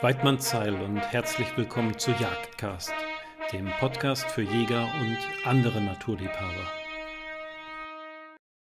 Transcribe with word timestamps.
Weidmann 0.00 0.38
Zeil 0.38 0.80
und 0.80 0.98
herzlich 0.98 1.48
willkommen 1.56 1.98
zu 1.98 2.12
Jagdcast, 2.12 2.92
dem 3.52 3.68
Podcast 3.80 4.22
für 4.26 4.42
Jäger 4.42 4.86
und 5.00 5.18
andere 5.44 5.80
Naturliebhaber. 5.80 6.70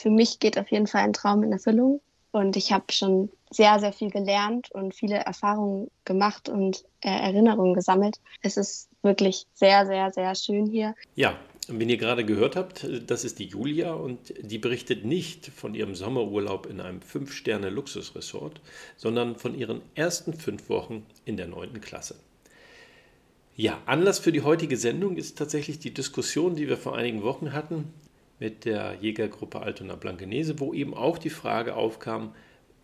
Für 0.01 0.09
mich 0.09 0.39
geht 0.39 0.59
auf 0.59 0.71
jeden 0.71 0.87
Fall 0.87 1.03
ein 1.03 1.13
Traum 1.13 1.43
in 1.43 1.53
Erfüllung 1.53 2.01
und 2.31 2.57
ich 2.57 2.73
habe 2.73 2.91
schon 2.93 3.31
sehr, 3.51 3.79
sehr 3.79 3.93
viel 3.93 4.11
gelernt 4.11 4.71
und 4.73 4.95
viele 4.95 5.17
Erfahrungen 5.17 5.91
gemacht 6.07 6.49
und 6.49 6.87
äh, 7.03 7.11
Erinnerungen 7.11 7.75
gesammelt. 7.75 8.19
Es 8.41 8.57
ist 8.57 8.89
wirklich 9.03 9.47
sehr, 9.53 9.85
sehr, 9.85 10.11
sehr 10.11 10.35
schön 10.35 10.65
hier. 10.65 10.95
Ja, 11.15 11.37
wenn 11.69 11.89
ihr 11.89 11.99
gerade 11.99 12.25
gehört 12.25 12.57
habt, 12.57 12.87
das 13.07 13.25
ist 13.25 13.39
die 13.39 13.47
Julia 13.47 13.93
und 13.93 14.33
die 14.41 14.59
berichtet 14.59 15.05
nicht 15.05 15.47
von 15.47 15.75
ihrem 15.75 15.95
Sommerurlaub 15.95 16.67
in 16.67 16.81
einem 16.81 17.01
5-Sterne-Luxusresort, 17.01 18.61
sondern 18.97 19.37
von 19.37 19.55
ihren 19.55 19.83
ersten 19.95 20.33
fünf 20.33 20.69
Wochen 20.71 21.05
in 21.27 21.37
der 21.37 21.47
9. 21.47 21.81
Klasse. 21.81 22.17
Ja, 23.55 23.83
Anlass 23.87 24.19
für 24.19 24.33
die 24.33 24.43
heutige 24.43 24.77
Sendung 24.77 25.17
ist 25.17 25.37
tatsächlich 25.37 25.79
die 25.79 25.93
Diskussion, 25.93 26.55
die 26.55 26.69
wir 26.69 26.77
vor 26.77 26.97
einigen 26.97 27.23
Wochen 27.23 27.53
hatten 27.53 27.93
mit 28.39 28.65
der 28.65 28.97
Jägergruppe 29.01 29.61
Altona 29.61 29.97
Blankenese, 29.97 30.61
wo 30.61 30.73
eben 30.73 30.95
auch 30.95 31.19
die 31.19 31.31
Frage 31.31 31.75
aufkam, 31.75 32.35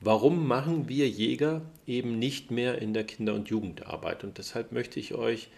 warum 0.01 0.47
machen 0.47 0.89
wir 0.89 1.09
Jäger 1.09 1.63
eben 1.87 2.19
nicht 2.19 2.51
mehr 2.51 2.83
in 2.83 2.93
der 2.93 3.05
Kinder- 3.05 3.35
und 3.35 3.49
Jugendarbeit? 3.49 4.25
Und 4.25 4.39
deshalb 4.39 4.73
möchte 4.73 4.99
ich 4.99 5.15
euch 5.15 5.49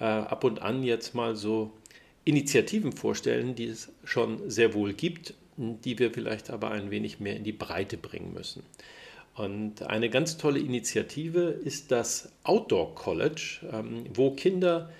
äh, 0.00 0.04
ab 0.04 0.44
und 0.44 0.62
an 0.62 0.82
jetzt 0.82 1.14
mal 1.14 1.34
so 1.34 1.72
Initiativen 2.28 2.92
vorstellen, 2.92 3.54
die 3.54 3.68
es 3.68 3.90
schon 4.04 4.50
sehr 4.50 4.74
wohl 4.74 4.92
gibt, 4.92 5.32
die 5.56 5.98
wir 5.98 6.12
vielleicht 6.12 6.50
aber 6.50 6.70
ein 6.72 6.90
wenig 6.90 7.20
mehr 7.20 7.34
in 7.34 7.42
die 7.42 7.52
Breite 7.52 7.96
bringen 7.96 8.34
müssen. 8.34 8.62
Und 9.34 9.82
eine 9.84 10.10
ganz 10.10 10.36
tolle 10.36 10.58
Initiative 10.58 11.40
ist 11.40 11.90
das 11.90 12.30
Outdoor 12.44 12.94
College, 12.94 13.60
ähm, 13.72 14.04
wo 14.12 14.32
Kinder 14.32 14.90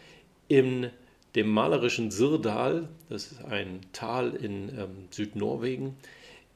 in 0.49 0.89
dem 1.35 1.51
malerischen 1.51 2.11
Sirdal, 2.11 2.89
das 3.11 3.33
ist 3.33 3.45
ein 3.45 3.81
Tal 3.93 4.35
in 4.35 4.71
ähm, 4.71 5.09
Südnorwegen, 5.11 5.97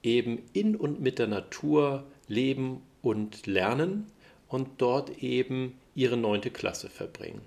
eben 0.03 0.41
in 0.55 0.75
und 0.75 1.03
mit 1.03 1.19
der 1.19 1.27
Natur 1.27 2.05
leben 2.28 2.81
und 3.03 3.47
lernen 3.47 4.06
und 4.48 4.69
dort 4.78 5.23
eben 5.23 5.75
ihre 5.95 6.17
neunte 6.17 6.50
Klasse 6.50 6.89
verbringen. 6.89 7.43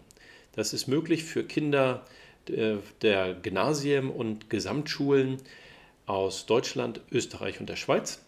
Das 0.51 0.73
ist 0.73 0.87
möglich 0.87 1.23
für 1.23 1.43
Kinder, 1.43 2.05
der 2.49 3.33
Gymnasien 3.33 4.09
und 4.09 4.49
Gesamtschulen 4.49 5.37
aus 6.05 6.45
Deutschland, 6.45 7.01
Österreich 7.11 7.59
und 7.59 7.67
der 7.67 7.75
Schweiz. 7.75 8.21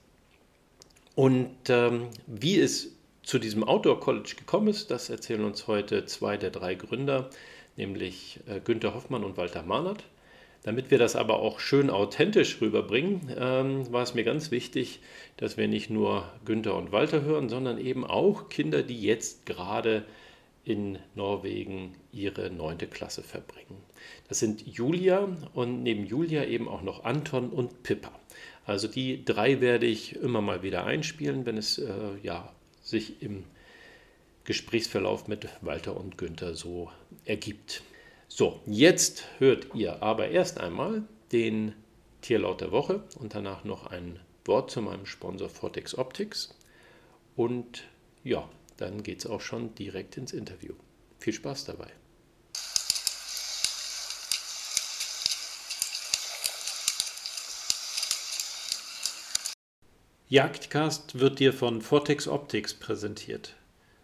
Und 1.16 1.56
ähm, 1.70 2.09
wie 2.28 2.59
es 2.59 2.96
zu 3.24 3.40
diesem 3.40 3.64
Outdoor 3.64 4.00
College 4.00 4.36
gekommen 4.38 4.68
ist, 4.68 4.92
das 4.92 5.09
erzählen 5.09 5.44
uns 5.44 5.68
heute 5.68 6.06
zwei 6.06 6.38
der 6.38 6.50
drei 6.50 6.76
Gründer, 6.76 7.30
nämlich 7.76 8.40
äh, 8.48 8.59
Günther 8.59 8.94
Hoffmann 8.94 9.24
und 9.24 9.38
Walter 9.38 9.64
Mahnert. 9.64 10.04
Damit 10.64 10.92
wir 10.92 10.98
das 10.98 11.16
aber 11.16 11.40
auch 11.40 11.59
schön 11.59 11.90
authentisch 11.90 12.59
rüberbringen, 12.62 13.31
ähm, 13.38 13.92
war 13.92 14.04
es 14.04 14.14
mir 14.14 14.24
ganz 14.24 14.52
wichtig, 14.52 15.00
dass 15.38 15.56
wir 15.56 15.68
nicht 15.68 15.90
nur 15.90 16.30
Günther 16.46 16.76
und 16.76 16.92
Walter 16.92 17.22
hören, 17.22 17.48
sondern 17.50 17.78
eben 17.78 18.06
auch 18.06 18.50
Kinder, 18.50 18.84
die 18.84 19.02
jetzt 19.02 19.46
gerade 19.46 20.06
in 20.66 21.00
Norwegen 21.16 21.96
ihre 22.12 22.50
neunte 22.50 22.88
Klasse 22.88 23.24
verbringen. 23.24 23.81
Das 24.28 24.40
sind 24.40 24.66
Julia 24.66 25.28
und 25.53 25.84
neben 25.84 26.06
Julia 26.06 26.45
eben 26.45 26.67
auch 26.67 26.81
noch 26.81 27.03
Anton 27.03 27.50
und 27.50 27.84
Pippa. 27.84 28.12
Also 28.66 28.88
die 28.88 29.23
drei 29.23 29.62
werde 29.62 29.86
ich 29.86 30.16
immer 30.17 30.42
mal 30.42 30.62
wieder 30.64 30.86
einspielen, 30.86 31.45
wenn 31.45 31.58
es 31.58 31.78
äh, 31.78 31.92
ja, 32.22 32.52
sich 32.81 33.22
im 33.22 33.45
Gesprächsverlauf 34.44 35.28
mit 35.28 35.48
Walter 35.62 35.98
und 35.98 36.18
Günther 36.18 36.56
so 36.56 36.92
ergibt. 37.25 37.81
So, 38.28 38.59
jetzt 38.66 39.25
hört 39.40 39.73
ihr 39.73 40.02
aber 40.03 40.30
erst 40.30 40.59
einmal 40.59 41.03
den 41.31 41.73
Tierlaut 42.22 42.62
der 42.62 42.72
Woche 42.72 43.03
und 43.19 43.35
danach 43.35 43.64
noch 43.64 43.88
ein 43.88 44.19
Wort 44.46 44.72
zu 44.72 44.81
meinem 44.81 45.06
Sponsor 45.06 45.50
Vortex 45.50 45.97
Optics. 45.97 46.56
Und 47.35 47.84
ja, 48.24 48.50
dann 48.78 49.03
geht 49.03 49.19
es 49.19 49.28
auch 49.28 49.41
schon 49.41 49.75
direkt 49.75 50.18
ins 50.18 50.34
Interview. 50.34 50.74
Viel 51.19 51.34
Spaß 51.34 51.66
dabei. 51.66 51.88
Jagdcast 60.30 61.22
wird 61.22 61.40
dir 61.40 61.54
von 61.54 61.82
Vortex 61.82 62.28
Optics 62.28 62.74
präsentiert. 62.74 63.56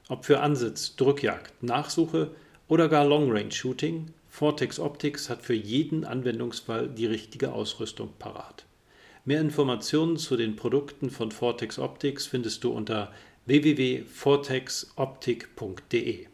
Ob 0.08 0.24
für 0.24 0.40
Ansitz, 0.40 0.96
Drückjagd, 0.96 1.62
Nachsuche 1.62 2.32
oder 2.70 2.88
gar 2.88 3.04
Long 3.04 3.30
Range 3.30 3.52
Shooting, 3.52 4.14
Vortex 4.30 4.80
Optics 4.80 5.30
hat 5.30 5.42
für 5.42 5.54
jeden 5.54 6.06
Anwendungsfall 6.06 6.88
die 6.88 7.08
richtige 7.08 7.52
Ausrüstung 7.52 8.14
parat. 8.20 8.64
Mehr 9.26 9.42
Informationen 9.42 10.16
zu 10.16 10.38
den 10.38 10.56
Produkten 10.56 11.10
von 11.10 11.30
Vortex 11.30 11.78
Optics 11.78 12.26
findest 12.26 12.64
du 12.64 12.72
unter 12.72 13.12
www.vortexoptik.de. 13.46 16.28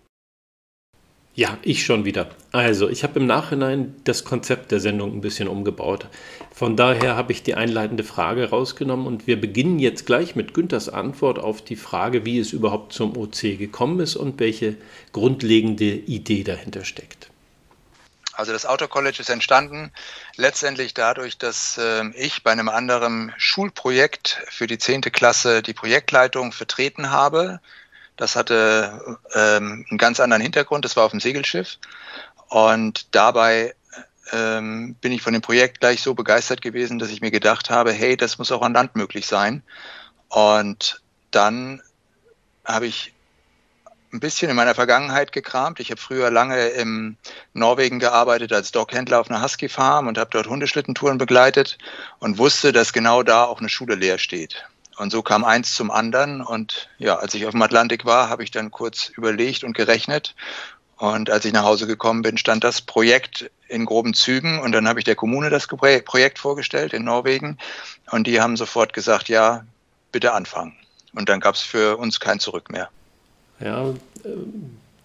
Ja, 1.40 1.58
ich 1.62 1.86
schon 1.86 2.04
wieder. 2.04 2.30
Also, 2.52 2.90
ich 2.90 3.04
habe 3.04 3.18
im 3.18 3.26
Nachhinein 3.26 3.96
das 4.04 4.26
Konzept 4.26 4.74
der 4.74 4.82
Sendung 4.82 5.14
ein 5.14 5.22
bisschen 5.22 5.48
umgebaut. 5.48 6.08
Von 6.54 6.76
daher 6.76 7.16
habe 7.16 7.32
ich 7.32 7.44
die 7.44 7.56
einleitende 7.56 8.04
Frage 8.04 8.50
rausgenommen 8.50 9.08
und 9.08 9.26
wir 9.26 9.40
beginnen 9.40 9.80
jetzt 9.80 10.06
gleich 10.06 10.36
mit 10.36 10.54
Günthers 10.54 10.90
Antwort 10.90 11.40
auf 11.40 11.62
die 11.64 11.78
Frage, 11.78 12.26
wie 12.26 12.40
es 12.40 12.52
überhaupt 12.52 12.92
zum 12.92 13.16
OC 13.16 13.58
gekommen 13.58 14.02
ist 14.02 14.18
und 14.18 14.38
welche 14.42 14.76
grundlegende 15.14 15.86
Idee 15.86 16.44
dahinter 16.44 16.84
steckt. 16.84 17.30
Also 18.34 18.52
das 18.52 18.66
Auto 18.66 18.90
College 18.90 19.20
ist 19.22 19.30
entstanden 19.30 19.94
letztendlich 20.36 20.94
dadurch, 20.94 21.38
dass 21.38 21.78
äh, 21.78 22.10
ich 22.18 22.44
bei 22.44 22.52
einem 22.52 22.68
anderen 22.68 23.34
Schulprojekt 23.38 24.42
für 24.50 24.68
die 24.68 24.78
zehnte 24.78 25.10
Klasse 25.10 25.62
die 25.62 25.74
Projektleitung 25.74 26.52
vertreten 26.52 27.12
habe. 27.12 27.62
Das 28.20 28.36
hatte 28.36 29.18
ähm, 29.34 29.86
einen 29.90 29.98
ganz 29.98 30.20
anderen 30.20 30.42
Hintergrund. 30.42 30.84
Das 30.84 30.98
war 30.98 31.06
auf 31.06 31.12
dem 31.12 31.22
Segelschiff. 31.22 31.78
Und 32.50 33.16
dabei 33.16 33.74
ähm, 34.34 34.96
bin 34.96 35.14
ich 35.14 35.22
von 35.22 35.32
dem 35.32 35.42
Projekt 35.42 35.80
gleich 35.80 36.02
so 36.02 36.14
begeistert 36.16 36.62
gewesen, 36.62 37.00
dass 37.00 37.12
ich 37.12 37.22
mir 37.22 37.32
gedacht 37.32 37.70
habe, 37.70 37.94
hey, 37.94 38.18
das 38.18 38.38
muss 38.38 38.52
auch 38.52 38.62
an 38.62 38.74
Land 38.74 38.98
möglich 38.98 39.26
sein. 39.26 39.64
Und 40.28 41.02
dann 41.32 41.82
habe 42.66 42.88
ich 42.88 43.14
ein 44.12 44.20
bisschen 44.20 44.50
in 44.50 44.58
meiner 44.58 44.76
Vergangenheit 44.76 45.32
gekramt. 45.32 45.80
Ich 45.80 45.90
habe 45.90 46.02
früher 46.02 46.30
lange 46.30 46.68
in 46.68 47.16
Norwegen 47.54 48.00
gearbeitet 48.00 48.52
als 48.52 48.74
Dockhändler 48.74 49.22
auf 49.22 49.30
einer 49.30 49.42
Husky 49.42 49.70
Farm 49.70 50.08
und 50.08 50.18
habe 50.18 50.32
dort 50.32 50.48
Hundeschlittentouren 50.48 51.18
begleitet 51.18 51.78
und 52.20 52.38
wusste, 52.38 52.74
dass 52.74 52.92
genau 52.92 53.24
da 53.24 53.46
auch 53.46 53.62
eine 53.62 53.70
Schule 53.70 53.96
leer 53.96 54.18
steht. 54.18 54.66
Und 55.00 55.12
so 55.12 55.22
kam 55.22 55.46
eins 55.46 55.76
zum 55.76 55.92
anderen. 55.92 56.42
Und 56.42 56.90
ja, 56.98 57.16
als 57.16 57.34
ich 57.34 57.46
auf 57.46 57.52
dem 57.52 57.62
Atlantik 57.62 58.04
war, 58.04 58.30
habe 58.30 58.44
ich 58.44 58.52
dann 58.52 58.70
kurz 58.70 59.08
überlegt 59.08 59.64
und 59.64 59.74
gerechnet. 59.74 60.36
Und 60.98 61.30
als 61.30 61.46
ich 61.46 61.54
nach 61.54 61.64
Hause 61.64 61.88
gekommen 61.88 62.22
bin, 62.22 62.38
stand 62.38 62.66
das 62.66 62.82
Projekt 62.82 63.50
in 63.70 63.86
groben 63.86 64.14
Zügen. 64.14 64.60
Und 64.60 64.74
dann 64.74 64.90
habe 64.90 65.00
ich 65.00 65.06
der 65.06 65.16
Kommune 65.16 65.50
das 65.50 65.68
Projekt 65.68 66.38
vorgestellt 66.38 66.92
in 66.92 67.06
Norwegen. 67.06 67.58
Und 68.12 68.28
die 68.28 68.42
haben 68.42 68.58
sofort 68.58 68.92
gesagt, 68.92 69.30
ja, 69.30 69.66
bitte 70.12 70.34
anfangen. 70.34 70.76
Und 71.14 71.30
dann 71.30 71.40
gab 71.40 71.56
es 71.56 71.62
für 71.62 71.96
uns 71.96 72.20
kein 72.20 72.42
Zurück 72.42 72.70
mehr. 72.70 72.90
Ja, 73.62 73.90
äh, 73.90 73.96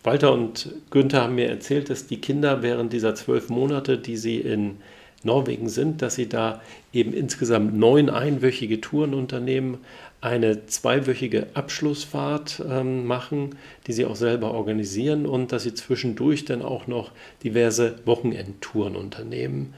Walter 0.02 0.32
und 0.32 0.70
Günther 0.90 1.22
haben 1.22 1.36
mir 1.36 1.48
erzählt, 1.48 1.88
dass 1.88 2.08
die 2.08 2.20
Kinder 2.20 2.62
während 2.62 2.92
dieser 2.92 3.14
zwölf 3.14 3.48
Monate, 3.48 3.96
die 3.96 4.16
sie 4.16 4.40
in 4.40 4.80
Norwegen 5.24 5.68
sind, 5.68 6.02
dass 6.02 6.14
sie 6.14 6.28
da 6.28 6.60
eben 6.92 7.12
insgesamt 7.12 7.76
neun 7.76 8.10
einwöchige 8.10 8.80
Touren 8.80 9.14
unternehmen, 9.14 9.78
eine 10.20 10.66
zweiwöchige 10.66 11.48
Abschlussfahrt 11.52 12.62
ähm, 12.66 13.06
machen, 13.06 13.56
die 13.86 13.92
sie 13.92 14.06
auch 14.06 14.16
selber 14.16 14.52
organisieren 14.52 15.26
und 15.26 15.52
dass 15.52 15.64
sie 15.64 15.74
zwischendurch 15.74 16.46
dann 16.46 16.62
auch 16.62 16.86
noch 16.86 17.12
diverse 17.42 17.96
Wochenendtouren 18.06 18.96
unternehmen, 18.96 19.74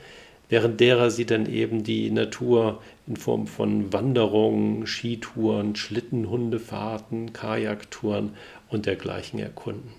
während 0.48 0.78
derer 0.78 1.10
sie 1.10 1.26
dann 1.26 1.46
eben 1.46 1.82
die 1.82 2.12
Natur 2.12 2.80
in 3.08 3.16
Form 3.16 3.48
von 3.48 3.92
Wanderungen, 3.92 4.86
Skitouren, 4.86 5.74
Schlittenhundefahrten, 5.74 7.32
Kajaktouren 7.32 8.30
und 8.68 8.86
dergleichen 8.86 9.40
erkunden. 9.40 9.90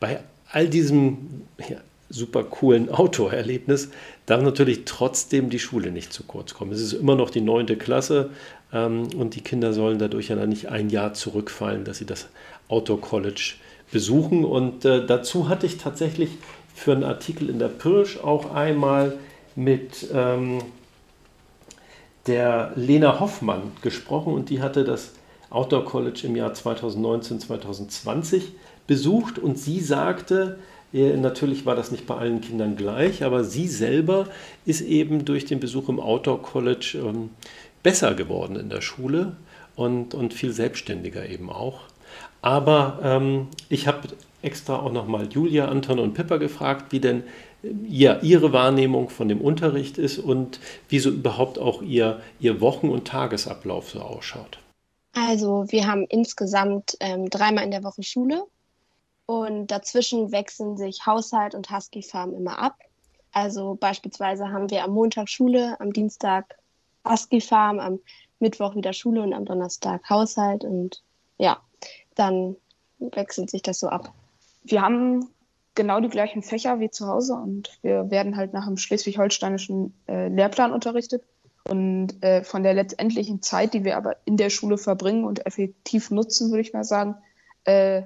Bei 0.00 0.20
all 0.50 0.68
diesem 0.68 1.42
ja, 1.68 1.76
super 2.08 2.44
coolen 2.44 2.88
Outdoor-Erlebnis 2.90 3.90
darf 4.32 4.40
natürlich 4.40 4.86
trotzdem 4.86 5.50
die 5.50 5.58
Schule 5.58 5.92
nicht 5.92 6.10
zu 6.10 6.24
kurz 6.24 6.54
kommen. 6.54 6.72
Es 6.72 6.80
ist 6.80 6.94
immer 6.94 7.16
noch 7.16 7.28
die 7.28 7.42
neunte 7.42 7.76
Klasse 7.76 8.30
ähm, 8.72 9.08
und 9.14 9.34
die 9.34 9.42
Kinder 9.42 9.74
sollen 9.74 9.98
dadurch 9.98 10.28
ja 10.28 10.46
nicht 10.46 10.70
ein 10.70 10.88
Jahr 10.88 11.12
zurückfallen, 11.12 11.84
dass 11.84 11.98
sie 11.98 12.06
das 12.06 12.28
Outdoor-College 12.68 13.56
besuchen. 13.90 14.46
Und 14.46 14.86
äh, 14.86 15.04
dazu 15.04 15.50
hatte 15.50 15.66
ich 15.66 15.76
tatsächlich 15.76 16.30
für 16.74 16.92
einen 16.92 17.04
Artikel 17.04 17.50
in 17.50 17.58
der 17.58 17.68
Pirsch 17.68 18.16
auch 18.20 18.54
einmal 18.54 19.18
mit 19.54 20.06
ähm, 20.14 20.60
der 22.26 22.72
Lena 22.74 23.20
Hoffmann 23.20 23.72
gesprochen 23.82 24.32
und 24.32 24.48
die 24.48 24.62
hatte 24.62 24.84
das 24.84 25.12
Outdoor 25.50 25.84
College 25.84 26.22
im 26.24 26.36
Jahr 26.36 26.54
2019, 26.54 27.38
2020 27.38 28.52
besucht 28.86 29.38
und 29.38 29.58
sie 29.58 29.80
sagte, 29.80 30.58
Natürlich 30.92 31.64
war 31.64 31.74
das 31.74 31.90
nicht 31.90 32.06
bei 32.06 32.16
allen 32.16 32.42
Kindern 32.42 32.76
gleich, 32.76 33.24
aber 33.24 33.44
sie 33.44 33.66
selber 33.66 34.28
ist 34.66 34.82
eben 34.82 35.24
durch 35.24 35.46
den 35.46 35.58
Besuch 35.58 35.88
im 35.88 35.98
Outdoor 35.98 36.42
College 36.42 36.98
ähm, 37.02 37.30
besser 37.82 38.14
geworden 38.14 38.56
in 38.56 38.68
der 38.68 38.82
Schule 38.82 39.36
und, 39.74 40.14
und 40.14 40.34
viel 40.34 40.52
selbstständiger 40.52 41.26
eben 41.28 41.48
auch. 41.50 41.80
Aber 42.42 43.00
ähm, 43.02 43.48
ich 43.70 43.86
habe 43.86 44.08
extra 44.42 44.80
auch 44.80 44.92
nochmal 44.92 45.28
Julia, 45.30 45.68
Anton 45.68 45.98
und 45.98 46.14
Pippa 46.14 46.36
gefragt, 46.36 46.92
wie 46.92 47.00
denn 47.00 47.22
ja, 47.88 48.18
ihre 48.20 48.52
Wahrnehmung 48.52 49.08
von 49.08 49.28
dem 49.28 49.40
Unterricht 49.40 49.96
ist 49.96 50.18
und 50.18 50.58
wie 50.88 50.98
so 50.98 51.10
überhaupt 51.10 51.58
auch 51.58 51.80
ihr, 51.80 52.20
ihr 52.40 52.60
Wochen- 52.60 52.88
und 52.88 53.06
Tagesablauf 53.06 53.90
so 53.90 54.00
ausschaut. 54.00 54.58
Also 55.14 55.66
wir 55.68 55.86
haben 55.86 56.04
insgesamt 56.08 56.96
ähm, 57.00 57.30
dreimal 57.30 57.64
in 57.64 57.70
der 57.70 57.84
Woche 57.84 58.02
Schule 58.02 58.44
und 59.40 59.66
dazwischen 59.68 60.32
wechseln 60.32 60.76
sich 60.76 61.06
Haushalt 61.06 61.54
und 61.54 61.70
Husky 61.70 62.02
Farm 62.02 62.34
immer 62.34 62.58
ab. 62.58 62.76
Also 63.32 63.76
beispielsweise 63.80 64.50
haben 64.50 64.70
wir 64.70 64.84
am 64.84 64.92
Montag 64.92 65.28
Schule, 65.28 65.80
am 65.80 65.92
Dienstag 65.92 66.56
Husky 67.08 67.40
Farm, 67.40 67.80
am 67.80 68.00
Mittwoch 68.38 68.74
wieder 68.74 68.92
Schule 68.92 69.22
und 69.22 69.32
am 69.32 69.44
Donnerstag 69.44 70.08
Haushalt 70.08 70.64
und 70.64 71.02
ja, 71.38 71.60
dann 72.14 72.56
wechselt 72.98 73.50
sich 73.50 73.62
das 73.62 73.80
so 73.80 73.88
ab. 73.88 74.12
Wir 74.64 74.82
haben 74.82 75.28
genau 75.74 76.00
die 76.00 76.08
gleichen 76.08 76.42
Fächer 76.42 76.80
wie 76.80 76.90
zu 76.90 77.06
Hause 77.06 77.34
und 77.34 77.78
wir 77.82 78.10
werden 78.10 78.36
halt 78.36 78.52
nach 78.52 78.66
dem 78.66 78.76
schleswig-holsteinischen 78.76 79.94
äh, 80.08 80.28
Lehrplan 80.28 80.72
unterrichtet. 80.72 81.24
Und 81.68 82.22
äh, 82.24 82.42
von 82.42 82.64
der 82.64 82.74
letztendlichen 82.74 83.40
Zeit, 83.40 83.72
die 83.72 83.84
wir 83.84 83.96
aber 83.96 84.16
in 84.24 84.36
der 84.36 84.50
Schule 84.50 84.78
verbringen 84.78 85.24
und 85.24 85.46
effektiv 85.46 86.10
nutzen, 86.10 86.50
würde 86.50 86.62
ich 86.62 86.72
mal 86.72 86.84
sagen, 86.84 87.14
äh, 87.64 88.02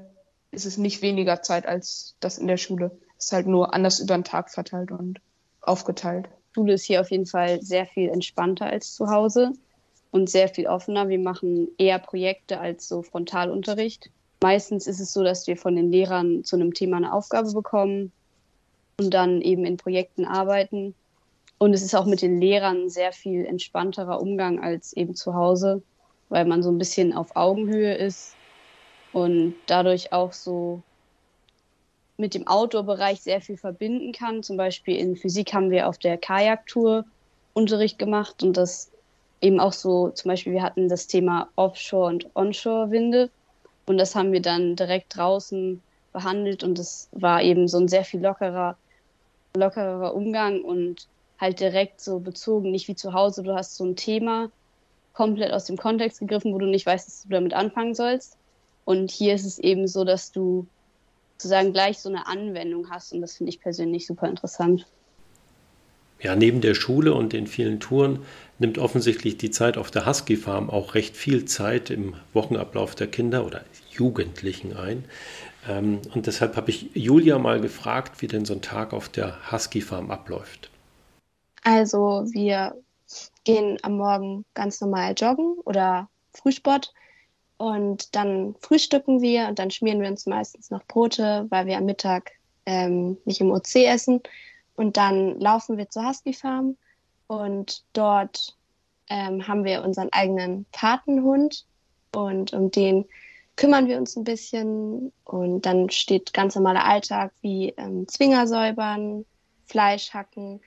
ist 0.50 0.66
es 0.66 0.78
nicht 0.78 1.02
weniger 1.02 1.42
Zeit 1.42 1.66
als 1.66 2.16
das 2.20 2.38
in 2.38 2.46
der 2.46 2.56
Schule. 2.56 2.90
Es 3.18 3.26
ist 3.26 3.32
halt 3.32 3.46
nur 3.46 3.74
anders 3.74 4.00
über 4.00 4.14
den 4.14 4.24
Tag 4.24 4.50
verteilt 4.50 4.90
und 4.90 5.20
aufgeteilt. 5.60 6.28
Schule 6.54 6.74
ist 6.74 6.84
hier 6.84 7.00
auf 7.00 7.10
jeden 7.10 7.26
Fall 7.26 7.60
sehr 7.62 7.86
viel 7.86 8.08
entspannter 8.08 8.66
als 8.66 8.94
zu 8.94 9.10
Hause 9.10 9.52
und 10.10 10.30
sehr 10.30 10.48
viel 10.48 10.66
offener. 10.66 11.08
Wir 11.08 11.18
machen 11.18 11.68
eher 11.76 11.98
Projekte 11.98 12.60
als 12.60 12.88
so 12.88 13.02
Frontalunterricht. 13.02 14.10
Meistens 14.42 14.86
ist 14.86 15.00
es 15.00 15.12
so, 15.12 15.22
dass 15.22 15.46
wir 15.46 15.56
von 15.56 15.76
den 15.76 15.90
Lehrern 15.90 16.44
zu 16.44 16.56
einem 16.56 16.72
Thema 16.72 16.98
eine 16.98 17.12
Aufgabe 17.12 17.52
bekommen 17.52 18.12
und 18.98 19.12
dann 19.12 19.40
eben 19.42 19.64
in 19.64 19.76
Projekten 19.76 20.24
arbeiten. 20.24 20.94
Und 21.58 21.74
es 21.74 21.82
ist 21.82 21.94
auch 21.94 22.06
mit 22.06 22.22
den 22.22 22.40
Lehrern 22.40 22.88
sehr 22.88 23.12
viel 23.12 23.44
entspannterer 23.44 24.20
Umgang 24.20 24.62
als 24.62 24.92
eben 24.92 25.14
zu 25.14 25.34
Hause, 25.34 25.82
weil 26.28 26.44
man 26.44 26.62
so 26.62 26.70
ein 26.70 26.78
bisschen 26.78 27.14
auf 27.14 27.34
Augenhöhe 27.34 27.94
ist 27.94 28.35
und 29.12 29.54
dadurch 29.66 30.12
auch 30.12 30.32
so 30.32 30.82
mit 32.16 32.34
dem 32.34 32.46
Outdoor-Bereich 32.46 33.20
sehr 33.20 33.40
viel 33.40 33.56
verbinden 33.56 34.12
kann. 34.12 34.42
Zum 34.42 34.56
Beispiel 34.56 34.96
in 34.96 35.16
Physik 35.16 35.52
haben 35.52 35.70
wir 35.70 35.88
auf 35.88 35.98
der 35.98 36.16
Kajaktour 36.16 37.04
Unterricht 37.52 37.98
gemacht 37.98 38.42
und 38.42 38.56
das 38.56 38.90
eben 39.40 39.60
auch 39.60 39.72
so, 39.72 40.10
zum 40.10 40.30
Beispiel 40.30 40.52
wir 40.52 40.62
hatten 40.62 40.88
das 40.88 41.06
Thema 41.06 41.48
Offshore- 41.56 42.08
und 42.08 42.26
Onshore-Winde 42.34 43.30
und 43.86 43.98
das 43.98 44.14
haben 44.14 44.32
wir 44.32 44.42
dann 44.42 44.76
direkt 44.76 45.16
draußen 45.16 45.80
behandelt 46.12 46.64
und 46.64 46.78
das 46.78 47.08
war 47.12 47.42
eben 47.42 47.68
so 47.68 47.78
ein 47.78 47.88
sehr 47.88 48.04
viel 48.04 48.22
lockerer, 48.22 48.76
lockerer 49.56 50.14
Umgang 50.14 50.62
und 50.62 51.06
halt 51.38 51.60
direkt 51.60 52.00
so 52.00 52.18
bezogen, 52.18 52.70
nicht 52.70 52.88
wie 52.88 52.94
zu 52.94 53.12
Hause, 53.12 53.42
du 53.42 53.54
hast 53.54 53.76
so 53.76 53.84
ein 53.84 53.96
Thema 53.96 54.50
komplett 55.12 55.52
aus 55.52 55.64
dem 55.64 55.76
Kontext 55.76 56.20
gegriffen, 56.20 56.52
wo 56.52 56.58
du 56.58 56.66
nicht 56.66 56.86
weißt, 56.86 57.06
was 57.06 57.22
du 57.22 57.28
damit 57.30 57.54
anfangen 57.54 57.94
sollst. 57.94 58.36
Und 58.86 59.10
hier 59.10 59.34
ist 59.34 59.44
es 59.44 59.58
eben 59.58 59.88
so, 59.88 60.04
dass 60.04 60.32
du 60.32 60.66
sozusagen 61.36 61.72
gleich 61.72 61.98
so 61.98 62.08
eine 62.08 62.26
Anwendung 62.28 62.88
hast 62.88 63.12
und 63.12 63.20
das 63.20 63.36
finde 63.36 63.50
ich 63.50 63.60
persönlich 63.60 64.06
super 64.06 64.28
interessant. 64.28 64.86
Ja, 66.20 66.34
neben 66.34 66.62
der 66.62 66.74
Schule 66.74 67.12
und 67.12 67.34
den 67.34 67.46
vielen 67.46 67.78
Touren 67.78 68.20
nimmt 68.58 68.78
offensichtlich 68.78 69.36
die 69.36 69.50
Zeit 69.50 69.76
auf 69.76 69.90
der 69.90 70.06
Husky 70.06 70.36
Farm 70.36 70.70
auch 70.70 70.94
recht 70.94 71.14
viel 71.14 71.44
Zeit 71.44 71.90
im 71.90 72.14
Wochenablauf 72.32 72.94
der 72.94 73.08
Kinder 73.08 73.44
oder 73.44 73.64
Jugendlichen 73.90 74.74
ein. 74.74 75.04
Ähm, 75.68 76.00
und 76.14 76.26
deshalb 76.26 76.56
habe 76.56 76.70
ich 76.70 76.90
Julia 76.94 77.38
mal 77.38 77.60
gefragt, 77.60 78.22
wie 78.22 78.28
denn 78.28 78.46
so 78.46 78.54
ein 78.54 78.62
Tag 78.62 78.94
auf 78.94 79.10
der 79.10 79.52
Husky 79.52 79.82
Farm 79.82 80.10
abläuft. 80.10 80.70
Also 81.64 82.24
wir 82.30 82.76
gehen 83.44 83.78
am 83.82 83.96
Morgen 83.98 84.44
ganz 84.54 84.80
normal 84.80 85.12
joggen 85.18 85.56
oder 85.64 86.08
Frühsport 86.32 86.94
und 87.58 88.14
dann 88.14 88.54
frühstücken 88.60 89.22
wir 89.22 89.48
und 89.48 89.58
dann 89.58 89.70
schmieren 89.70 90.00
wir 90.00 90.08
uns 90.08 90.26
meistens 90.26 90.70
noch 90.70 90.84
Brote, 90.84 91.46
weil 91.48 91.66
wir 91.66 91.78
am 91.78 91.86
Mittag 91.86 92.32
ähm, 92.66 93.16
nicht 93.24 93.40
im 93.40 93.50
OC 93.50 93.76
essen. 93.76 94.20
Und 94.74 94.96
dann 94.96 95.40
laufen 95.40 95.78
wir 95.78 95.88
zur 95.88 96.06
Husky 96.06 96.34
Farm 96.34 96.76
und 97.28 97.82
dort 97.94 98.56
ähm, 99.08 99.48
haben 99.48 99.64
wir 99.64 99.82
unseren 99.82 100.12
eigenen 100.12 100.66
Patenhund 100.72 101.64
und 102.14 102.52
um 102.52 102.70
den 102.70 103.06
kümmern 103.56 103.88
wir 103.88 103.96
uns 103.96 104.16
ein 104.16 104.24
bisschen. 104.24 105.12
Und 105.24 105.62
dann 105.64 105.88
steht 105.88 106.34
ganz 106.34 106.54
normaler 106.54 106.84
Alltag 106.84 107.32
wie 107.40 107.70
ähm, 107.78 108.06
Zwinger 108.06 108.46
säubern, 108.46 109.24
Fleisch 109.64 110.12
hacken 110.12 110.60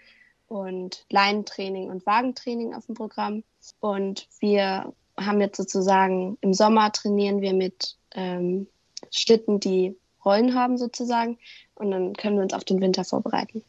und 0.48 1.06
Leinentraining 1.12 1.92
und 1.92 2.06
Wagentraining 2.08 2.74
auf 2.74 2.88
dem 2.88 2.96
Programm. 2.96 3.44
Und 3.80 4.28
wir 4.40 4.92
haben 5.26 5.42
jetzt 5.42 5.58
sozusagen 5.58 6.38
im 6.42 6.54
Sommer 6.54 6.92
trainieren 6.92 7.42
wir 7.42 7.54
mit 7.54 7.96
ähm, 8.16 8.68
Schlitten, 9.12 9.60
die 9.60 9.96
Rollen 10.24 10.56
haben 10.56 10.78
sozusagen. 10.78 11.38
Und 11.76 11.92
dann 11.92 12.14
können 12.14 12.36
wir 12.36 12.44
uns 12.44 12.54
auf 12.54 12.64
den 12.64 12.82
Winter 12.82 13.04
vorbereiten. 13.04 13.64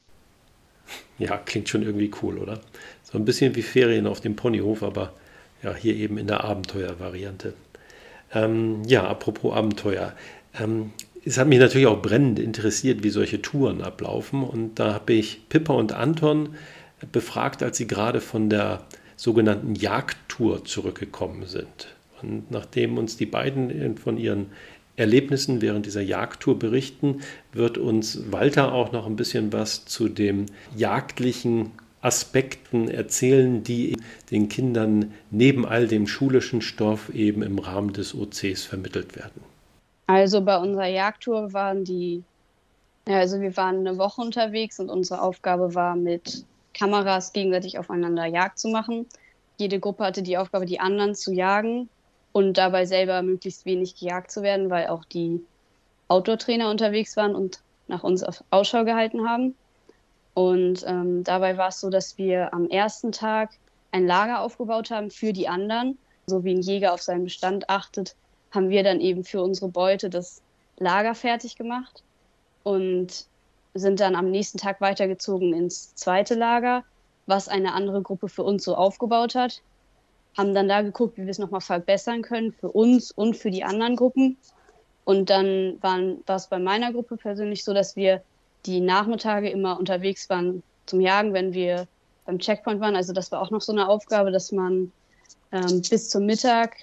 Ja, 1.18 1.36
klingt 1.36 1.68
schon 1.68 1.82
irgendwie 1.82 2.10
cool, 2.22 2.38
oder? 2.38 2.60
So 3.02 3.18
ein 3.18 3.24
bisschen 3.24 3.54
wie 3.54 3.62
Ferien 3.62 4.06
auf 4.06 4.20
dem 4.20 4.36
Ponyhof, 4.36 4.82
aber 4.82 5.12
ja, 5.62 5.74
hier 5.74 5.94
eben 5.94 6.18
in 6.18 6.26
der 6.26 6.44
Abenteuervariante. 6.44 7.54
Ähm, 8.32 8.82
ja, 8.86 9.06
apropos 9.06 9.54
Abenteuer. 9.54 10.14
Ähm, 10.58 10.92
es 11.24 11.38
hat 11.38 11.48
mich 11.48 11.58
natürlich 11.58 11.86
auch 11.86 12.00
brennend 12.00 12.38
interessiert, 12.38 13.02
wie 13.04 13.10
solche 13.10 13.42
Touren 13.42 13.82
ablaufen. 13.82 14.42
Und 14.42 14.76
da 14.76 14.94
habe 14.94 15.12
ich 15.12 15.48
Pippa 15.48 15.74
und 15.74 15.92
Anton 15.92 16.54
befragt, 17.12 17.62
als 17.62 17.76
sie 17.76 17.86
gerade 17.86 18.20
von 18.20 18.48
der 18.48 18.82
sogenannten 19.20 19.74
Jagdtour 19.74 20.64
zurückgekommen 20.64 21.44
sind. 21.44 21.88
Und 22.22 22.50
nachdem 22.50 22.96
uns 22.96 23.18
die 23.18 23.26
beiden 23.26 23.98
von 23.98 24.16
ihren 24.16 24.46
Erlebnissen 24.96 25.60
während 25.60 25.84
dieser 25.84 26.00
Jagdtour 26.00 26.58
berichten, 26.58 27.20
wird 27.52 27.76
uns 27.76 28.32
Walter 28.32 28.72
auch 28.72 28.92
noch 28.92 29.04
ein 29.06 29.16
bisschen 29.16 29.52
was 29.52 29.84
zu 29.84 30.08
den 30.08 30.46
jagdlichen 30.74 31.72
Aspekten 32.00 32.88
erzählen, 32.88 33.62
die 33.62 33.98
den 34.30 34.48
Kindern 34.48 35.12
neben 35.30 35.66
all 35.66 35.86
dem 35.86 36.06
schulischen 36.06 36.62
Stoff 36.62 37.10
eben 37.14 37.42
im 37.42 37.58
Rahmen 37.58 37.92
des 37.92 38.14
OCs 38.14 38.64
vermittelt 38.64 39.16
werden. 39.16 39.42
Also 40.06 40.40
bei 40.40 40.56
unserer 40.56 40.88
Jagdtour 40.88 41.52
waren 41.52 41.84
die, 41.84 42.24
also 43.04 43.38
wir 43.42 43.54
waren 43.58 43.86
eine 43.86 43.98
Woche 43.98 44.22
unterwegs 44.22 44.80
und 44.80 44.88
unsere 44.88 45.20
Aufgabe 45.20 45.74
war 45.74 45.94
mit 45.94 46.46
Kameras 46.74 47.32
gegenseitig 47.32 47.78
aufeinander 47.78 48.26
Jagd 48.26 48.58
zu 48.58 48.68
machen. 48.68 49.06
Jede 49.58 49.80
Gruppe 49.80 50.04
hatte 50.04 50.22
die 50.22 50.38
Aufgabe, 50.38 50.66
die 50.66 50.80
anderen 50.80 51.14
zu 51.14 51.32
jagen 51.32 51.88
und 52.32 52.58
dabei 52.58 52.86
selber 52.86 53.22
möglichst 53.22 53.66
wenig 53.66 53.96
gejagt 53.96 54.30
zu 54.30 54.42
werden, 54.42 54.70
weil 54.70 54.88
auch 54.88 55.04
die 55.04 55.44
Outdoor-Trainer 56.08 56.70
unterwegs 56.70 57.16
waren 57.16 57.34
und 57.34 57.60
nach 57.88 58.04
uns 58.04 58.22
auf 58.22 58.42
Ausschau 58.50 58.84
gehalten 58.84 59.28
haben. 59.28 59.54
Und 60.34 60.84
ähm, 60.86 61.24
dabei 61.24 61.56
war 61.56 61.68
es 61.68 61.80
so, 61.80 61.90
dass 61.90 62.16
wir 62.18 62.54
am 62.54 62.68
ersten 62.68 63.12
Tag 63.12 63.50
ein 63.92 64.06
Lager 64.06 64.40
aufgebaut 64.40 64.90
haben 64.90 65.10
für 65.10 65.32
die 65.32 65.48
anderen. 65.48 65.98
So 66.26 66.44
wie 66.44 66.54
ein 66.54 66.62
Jäger 66.62 66.92
auf 66.92 67.02
seinen 67.02 67.24
Bestand 67.24 67.68
achtet, 67.68 68.14
haben 68.52 68.70
wir 68.70 68.82
dann 68.82 69.00
eben 69.00 69.24
für 69.24 69.42
unsere 69.42 69.68
Beute 69.68 70.08
das 70.08 70.42
Lager 70.78 71.14
fertig 71.14 71.56
gemacht. 71.56 72.02
Und 72.62 73.26
sind 73.74 74.00
dann 74.00 74.16
am 74.16 74.30
nächsten 74.30 74.58
Tag 74.58 74.80
weitergezogen 74.80 75.54
ins 75.54 75.94
zweite 75.94 76.34
Lager, 76.34 76.84
was 77.26 77.48
eine 77.48 77.72
andere 77.72 78.02
Gruppe 78.02 78.28
für 78.28 78.42
uns 78.42 78.64
so 78.64 78.74
aufgebaut 78.74 79.34
hat. 79.34 79.62
Haben 80.36 80.54
dann 80.54 80.68
da 80.68 80.82
geguckt, 80.82 81.16
wie 81.16 81.22
wir 81.22 81.30
es 81.30 81.38
nochmal 81.38 81.60
verbessern 81.60 82.22
können 82.22 82.52
für 82.52 82.70
uns 82.70 83.10
und 83.10 83.36
für 83.36 83.50
die 83.50 83.64
anderen 83.64 83.96
Gruppen. 83.96 84.36
Und 85.04 85.30
dann 85.30 85.78
waren, 85.80 86.22
war 86.26 86.36
es 86.36 86.48
bei 86.48 86.58
meiner 86.58 86.92
Gruppe 86.92 87.16
persönlich 87.16 87.64
so, 87.64 87.74
dass 87.74 87.96
wir 87.96 88.22
die 88.66 88.80
Nachmittage 88.80 89.48
immer 89.48 89.78
unterwegs 89.78 90.28
waren 90.28 90.62
zum 90.86 91.00
Jagen, 91.00 91.32
wenn 91.32 91.52
wir 91.52 91.86
beim 92.26 92.38
Checkpoint 92.38 92.80
waren. 92.80 92.96
Also 92.96 93.12
das 93.12 93.32
war 93.32 93.40
auch 93.40 93.50
noch 93.50 93.60
so 93.60 93.72
eine 93.72 93.88
Aufgabe, 93.88 94.30
dass 94.30 94.52
man 94.52 94.92
ähm, 95.52 95.82
bis 95.88 96.10
zum 96.10 96.26
Mittag 96.26 96.76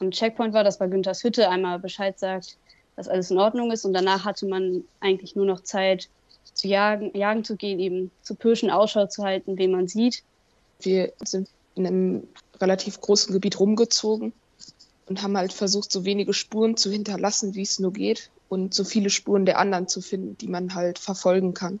am 0.00 0.10
Checkpoint 0.10 0.54
war, 0.54 0.64
dass 0.64 0.78
bei 0.78 0.86
Günthers 0.86 1.22
Hütte 1.22 1.48
einmal 1.48 1.78
Bescheid 1.78 2.18
sagt, 2.18 2.56
dass 2.96 3.08
alles 3.08 3.30
in 3.30 3.38
Ordnung 3.38 3.70
ist. 3.70 3.84
Und 3.84 3.92
danach 3.92 4.24
hatte 4.24 4.46
man 4.46 4.84
eigentlich 5.00 5.36
nur 5.36 5.46
noch 5.46 5.60
Zeit, 5.60 6.08
zu 6.52 6.68
jagen, 6.68 7.16
jagen 7.16 7.44
zu 7.44 7.56
gehen, 7.56 7.78
eben 7.80 8.10
zu 8.22 8.34
pirschen, 8.34 8.70
Ausschau 8.70 9.06
zu 9.06 9.24
halten, 9.24 9.58
wen 9.58 9.72
man 9.72 9.88
sieht. 9.88 10.22
Wir 10.80 11.12
sind 11.22 11.48
in 11.74 11.86
einem 11.86 12.28
relativ 12.60 13.00
großen 13.00 13.32
Gebiet 13.32 13.58
rumgezogen 13.58 14.32
und 15.06 15.22
haben 15.22 15.36
halt 15.36 15.52
versucht, 15.52 15.90
so 15.90 16.04
wenige 16.04 16.32
Spuren 16.32 16.76
zu 16.76 16.90
hinterlassen, 16.90 17.54
wie 17.54 17.62
es 17.62 17.78
nur 17.78 17.92
geht 17.92 18.30
und 18.48 18.74
so 18.74 18.84
viele 18.84 19.10
Spuren 19.10 19.46
der 19.46 19.58
anderen 19.58 19.88
zu 19.88 20.00
finden, 20.00 20.38
die 20.38 20.48
man 20.48 20.74
halt 20.74 20.98
verfolgen 20.98 21.54
kann. 21.54 21.80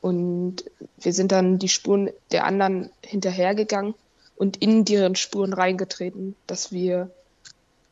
Und 0.00 0.64
wir 0.98 1.12
sind 1.12 1.32
dann 1.32 1.58
die 1.58 1.68
Spuren 1.68 2.10
der 2.30 2.44
anderen 2.44 2.90
hinterhergegangen 3.02 3.94
und 4.36 4.58
in 4.58 4.84
deren 4.84 5.16
Spuren 5.16 5.52
reingetreten, 5.52 6.36
dass 6.46 6.70
wir, 6.70 7.10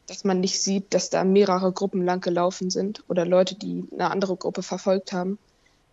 dass 0.06 0.22
man 0.22 0.40
nicht 0.40 0.60
sieht, 0.60 0.94
dass 0.94 1.10
da 1.10 1.24
mehrere 1.24 1.72
Gruppen 1.72 2.04
lang 2.04 2.20
gelaufen 2.20 2.70
sind 2.70 3.02
oder 3.08 3.26
Leute, 3.26 3.56
die 3.56 3.84
eine 3.92 4.10
andere 4.10 4.36
Gruppe 4.36 4.62
verfolgt 4.62 5.12
haben, 5.12 5.38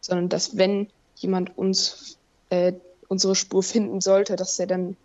sondern 0.04 0.30
dass 0.30 0.58
wenn 0.58 0.88
jemand 1.16 1.58
uns 1.58 2.18
äh, 2.50 2.74
unsere 3.08 3.36
Spur 3.36 3.64
finden 3.64 4.02
sollte, 4.02 4.36
dass 4.36 4.60
er 4.60 4.68
dann 4.68 4.96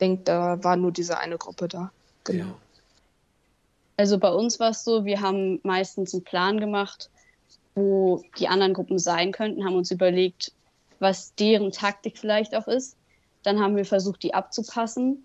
denkt, 0.00 0.28
da 0.28 0.62
war 0.62 0.76
nur 0.76 0.92
diese 0.92 1.18
eine 1.18 1.38
Gruppe 1.38 1.68
da. 1.68 1.92
Genau. 2.24 2.44
Ja. 2.44 2.54
Also 3.96 4.18
bei 4.18 4.30
uns 4.30 4.58
war 4.58 4.70
es 4.70 4.84
so, 4.84 5.04
wir 5.04 5.20
haben 5.20 5.60
meistens 5.62 6.14
einen 6.14 6.24
Plan 6.24 6.58
gemacht, 6.58 7.10
wo 7.74 8.22
die 8.38 8.48
anderen 8.48 8.74
Gruppen 8.74 8.98
sein 8.98 9.32
könnten, 9.32 9.64
haben 9.64 9.76
uns 9.76 9.90
überlegt, 9.90 10.52
was 10.98 11.34
deren 11.34 11.70
Taktik 11.72 12.18
vielleicht 12.18 12.54
auch 12.54 12.66
ist. 12.66 12.96
Dann 13.42 13.60
haben 13.60 13.76
wir 13.76 13.84
versucht, 13.84 14.22
die 14.22 14.34
abzupassen 14.34 15.24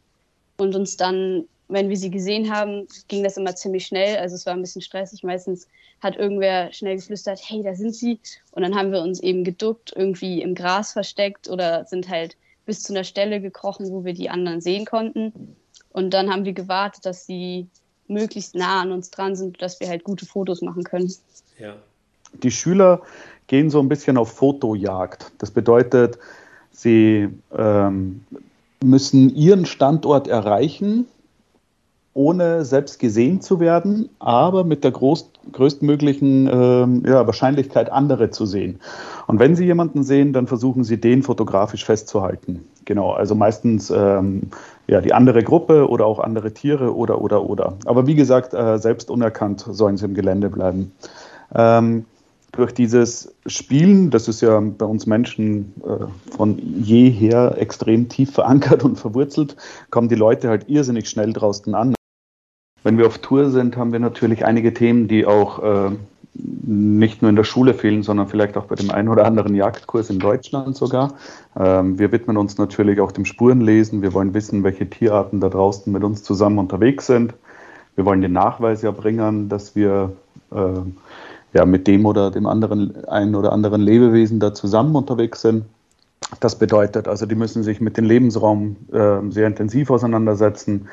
und 0.57 0.75
uns 0.75 0.98
dann, 0.98 1.45
wenn 1.69 1.88
wir 1.88 1.97
sie 1.97 2.09
gesehen 2.09 2.53
haben, 2.53 2.88
ging 3.07 3.23
das 3.23 3.38
immer 3.38 3.55
ziemlich 3.55 3.85
schnell. 3.85 4.17
Also 4.17 4.35
es 4.35 4.45
war 4.45 4.53
ein 4.53 4.61
bisschen 4.61 4.81
stressig. 4.81 5.23
Meistens 5.23 5.67
hat 6.01 6.17
irgendwer 6.17 6.73
schnell 6.73 6.95
geflüstert, 6.95 7.39
hey, 7.43 7.61
da 7.63 7.75
sind 7.75 7.95
sie. 7.95 8.19
Und 8.51 8.63
dann 8.63 8.75
haben 8.75 8.91
wir 8.91 9.01
uns 9.01 9.19
eben 9.19 9.43
geduckt, 9.43 9.93
irgendwie 9.95 10.41
im 10.41 10.55
Gras 10.55 10.93
versteckt 10.93 11.47
oder 11.47 11.85
sind 11.85 12.09
halt 12.09 12.35
bis 12.65 12.83
zu 12.83 12.93
einer 12.93 13.03
Stelle 13.03 13.39
gekrochen, 13.39 13.89
wo 13.91 14.03
wir 14.03 14.13
die 14.13 14.29
anderen 14.29 14.61
sehen 14.61 14.85
konnten. 14.85 15.55
Und 15.91 16.13
dann 16.13 16.31
haben 16.31 16.45
wir 16.45 16.53
gewartet, 16.53 17.05
dass 17.05 17.25
sie 17.25 17.67
möglichst 18.07 18.55
nah 18.55 18.81
an 18.81 18.91
uns 18.91 19.11
dran 19.11 19.35
sind, 19.35 19.61
dass 19.61 19.79
wir 19.79 19.88
halt 19.88 20.03
gute 20.03 20.25
Fotos 20.25 20.61
machen 20.61 20.83
können. 20.83 21.13
Ja. 21.59 21.75
Die 22.33 22.51
Schüler 22.51 23.01
gehen 23.47 23.69
so 23.69 23.79
ein 23.79 23.89
bisschen 23.89 24.17
auf 24.17 24.31
Fotojagd. 24.33 25.31
Das 25.38 25.51
bedeutet, 25.51 26.17
sie 26.71 27.29
ähm, 27.55 28.25
müssen 28.83 29.35
ihren 29.35 29.65
Standort 29.65 30.27
erreichen, 30.27 31.07
ohne 32.13 32.66
selbst 32.66 33.00
gesehen 33.00 33.42
zu 33.42 33.60
werden, 33.60 34.10
aber 34.20 34.63
mit 34.63 34.84
der 34.84 34.92
groß, 34.92 35.32
größtmöglichen 35.51 36.50
ähm, 36.51 37.04
ja, 37.06 37.25
Wahrscheinlichkeit, 37.25 37.92
andere 37.92 38.30
zu 38.32 38.46
sehen. 38.46 38.80
Und 39.28 39.39
wenn 39.39 39.56
sie 39.56 39.66
jemanden 39.66 40.04
sehen, 40.04 40.34
dann 40.34 40.48
versuchen 40.48 40.84
sie, 40.84 41.00
den 41.00 41.24
fotografisch 41.24 41.86
festzuhalten. 41.86 42.66
Genau, 42.86 43.12
also 43.12 43.36
meistens 43.36 43.92
ähm, 43.92 44.50
ja, 44.88 45.01
die 45.01 45.13
andere 45.13 45.44
Gruppe 45.44 45.88
oder 45.88 46.06
auch 46.06 46.20
andere 46.20 46.51
Tiere 46.54 46.96
oder, 46.96 47.22
oder, 47.22 47.48
oder. 47.48 47.74
Aber 47.86 48.08
wie 48.08 48.16
gesagt, 48.16 48.54
äh, 48.54 48.80
selbst 48.80 49.12
unerkannt 49.12 49.66
sollen 49.70 49.98
sie 49.98 50.06
im 50.06 50.16
Gelände 50.16 50.50
bleiben. 50.50 50.92
Ähm, 51.54 52.06
durch 52.51 52.74
dieses 52.74 53.34
Spielen, 53.46 54.10
das 54.10 54.28
ist 54.28 54.42
ja 54.42 54.60
bei 54.60 54.86
uns 54.86 55.06
Menschen 55.06 55.74
äh, 55.86 56.34
von 56.36 56.58
jeher 56.58 57.56
extrem 57.58 58.10
tief 58.10 58.32
verankert 58.32 58.84
und 58.84 58.98
verwurzelt, 58.98 59.56
kommen 59.92 60.10
die 60.10 60.16
Leute 60.16 60.50
halt 60.50 60.68
irrsinnig 60.68 61.08
schnell 61.08 61.34
draußen 61.34 61.75
an. 61.75 61.94
Wenn 62.83 62.98
wir 62.98 63.07
auf 63.07 63.17
Tour 63.17 63.50
sind, 63.50 63.77
haben 63.77 63.91
wir 63.91 64.00
natürlich 64.00 64.45
einige 64.45 64.74
Themen, 64.74 65.07
die 65.07 65.25
auch 65.25 65.62
äh, 65.62 65.91
nicht 66.33 67.21
nur 67.21 67.29
in 67.29 67.36
der 67.36 67.43
Schule 67.43 67.74
fehlen, 67.74 68.03
sondern 68.03 68.27
vielleicht 68.27 68.55
auch 68.55 68.65
bei 68.65 68.75
dem 68.75 68.91
einen 68.91 69.09
oder 69.09 69.25
anderen 69.25 69.55
Jagdkurs 69.55 70.09
in 70.09 70.19
Deutschland 70.19 70.75
sogar. 70.75 71.13
Ähm, 71.59 72.00
wir 72.00 72.12
widmen 72.12 72.38
uns 72.38 72.57
natürlich 72.57 73.01
auch 73.01 73.12
dem 73.12 73.25
Spurenlesen. 73.25 74.01
Wir 74.01 74.13
wollen 74.13 74.33
wissen, 74.33 74.63
welche 74.63 74.89
Tierarten 74.89 75.39
da 75.41 75.50
draußen 75.50 75.91
mit 75.91 76.03
uns 76.03 76.24
zusammen 76.24 76.59
unterwegs 76.59 77.07
sind. 77.07 77.33
Wir 77.95 78.05
wollen 78.05 78.21
den 78.21 78.33
Nachweis 78.33 78.83
erbringen, 78.83 79.50
dass 79.50 79.75
wir 79.75 80.13
äh, 80.51 80.55
ja, 81.53 81.65
mit 81.65 81.88
dem 81.88 82.05
oder 82.05 82.31
dem 82.31 82.45
anderen, 82.45 83.05
einen 83.05 83.36
oder 83.36 83.51
anderen 83.51 83.81
Lebewesen 83.81 84.39
da 84.39 84.53
zusammen 84.53 84.95
unterwegs 84.95 85.41
sind. 85.41 85.65
Das 86.39 86.57
bedeutet 86.57 87.07
also, 87.07 87.25
die 87.25 87.36
müssen 87.36 87.63
sich 87.63 87.81
mit 87.81 87.98
dem 87.98 88.05
Lebensraum 88.05 88.75
äh, 88.93 89.17
sehr 89.31 89.48
intensiv 89.48 89.89
auseinandersetzen 89.89 90.88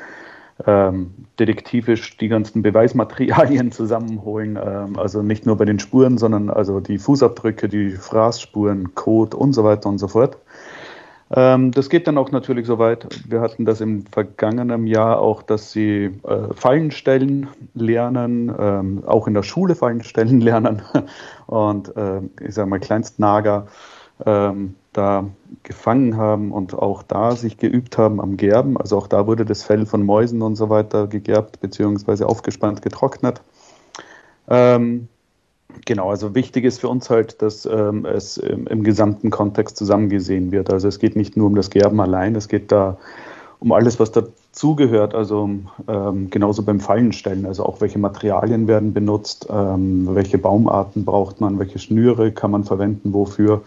ähm, 0.65 1.13
detektivisch 1.39 2.17
die 2.17 2.27
ganzen 2.27 2.61
Beweismaterialien 2.61 3.71
zusammenholen. 3.73 4.57
Ähm, 4.61 4.97
also 4.97 5.21
nicht 5.21 5.45
nur 5.45 5.57
bei 5.57 5.65
den 5.65 5.79
Spuren, 5.79 6.17
sondern 6.17 6.49
also 6.49 6.79
die 6.79 6.97
Fußabdrücke, 6.97 7.67
die 7.67 7.91
Fraßspuren, 7.91 8.95
Code 8.95 9.37
und 9.37 9.53
so 9.53 9.63
weiter 9.63 9.89
und 9.89 9.99
so 9.99 10.07
fort. 10.07 10.37
Ähm, 11.29 11.71
das 11.71 11.89
geht 11.89 12.07
dann 12.07 12.17
auch 12.17 12.31
natürlich 12.31 12.65
so 12.67 12.79
weit. 12.79 13.07
Wir 13.27 13.41
hatten 13.41 13.65
das 13.65 13.81
im 13.81 14.05
vergangenen 14.05 14.87
Jahr 14.87 15.19
auch, 15.19 15.43
dass 15.43 15.71
sie 15.71 16.05
äh, 16.23 16.53
Fallen 16.53 16.91
stellen 16.91 17.49
lernen, 17.73 18.53
ähm, 18.57 19.03
auch 19.05 19.27
in 19.27 19.33
der 19.33 19.43
Schule 19.43 19.75
Fallen 19.75 20.03
stellen 20.03 20.39
lernen 20.41 20.81
und 21.47 21.95
äh, 21.97 22.21
ich 22.41 22.53
sage 22.55 22.69
mal 22.69 22.79
Kleinstnager 22.79 23.67
ähm, 24.25 24.75
da 24.93 25.25
gefangen 25.63 26.17
haben 26.17 26.51
und 26.51 26.73
auch 26.73 27.03
da 27.03 27.35
sich 27.35 27.57
geübt 27.57 27.97
haben 27.97 28.19
am 28.19 28.37
Gerben. 28.37 28.77
Also 28.77 28.97
auch 28.97 29.07
da 29.07 29.27
wurde 29.27 29.45
das 29.45 29.63
Fell 29.63 29.85
von 29.85 30.03
Mäusen 30.03 30.41
und 30.41 30.55
so 30.55 30.69
weiter 30.69 31.07
gegerbt 31.07 31.59
bzw. 31.61 32.23
aufgespannt, 32.23 32.81
getrocknet. 32.81 33.41
Ähm, 34.49 35.07
genau, 35.85 36.09
also 36.09 36.33
wichtig 36.33 36.65
ist 36.65 36.79
für 36.79 36.89
uns 36.89 37.09
halt, 37.09 37.41
dass 37.41 37.65
ähm, 37.65 38.05
es 38.05 38.37
im, 38.37 38.65
im, 38.67 38.83
gesamten 38.83 39.29
Kontext 39.29 39.77
zusammengesehen 39.77 40.51
wird. 40.51 40.71
Also 40.71 40.87
es 40.87 40.99
geht 40.99 41.15
nicht 41.15 41.37
nur 41.37 41.47
um 41.47 41.55
das 41.55 41.69
Gerben 41.69 41.99
allein, 41.99 42.35
es 42.35 42.47
geht 42.47 42.71
da 42.71 42.97
um 43.59 43.71
alles, 43.71 43.99
was 43.99 44.11
dazugehört. 44.11 45.13
Also 45.13 45.49
ähm, 45.87 46.29
genauso 46.29 46.63
beim 46.63 46.79
Fallenstellen, 46.79 47.45
also 47.45 47.65
auch 47.65 47.81
welche 47.81 47.99
Materialien 47.99 48.67
werden 48.67 48.93
benutzt, 48.93 49.47
ähm, 49.49 50.07
welche 50.15 50.37
Baumarten 50.37 51.05
braucht 51.05 51.41
man, 51.41 51.59
welche 51.59 51.79
Schnüre 51.79 52.31
kann 52.31 52.51
man 52.51 52.63
verwenden, 52.63 53.13
wofür. 53.13 53.61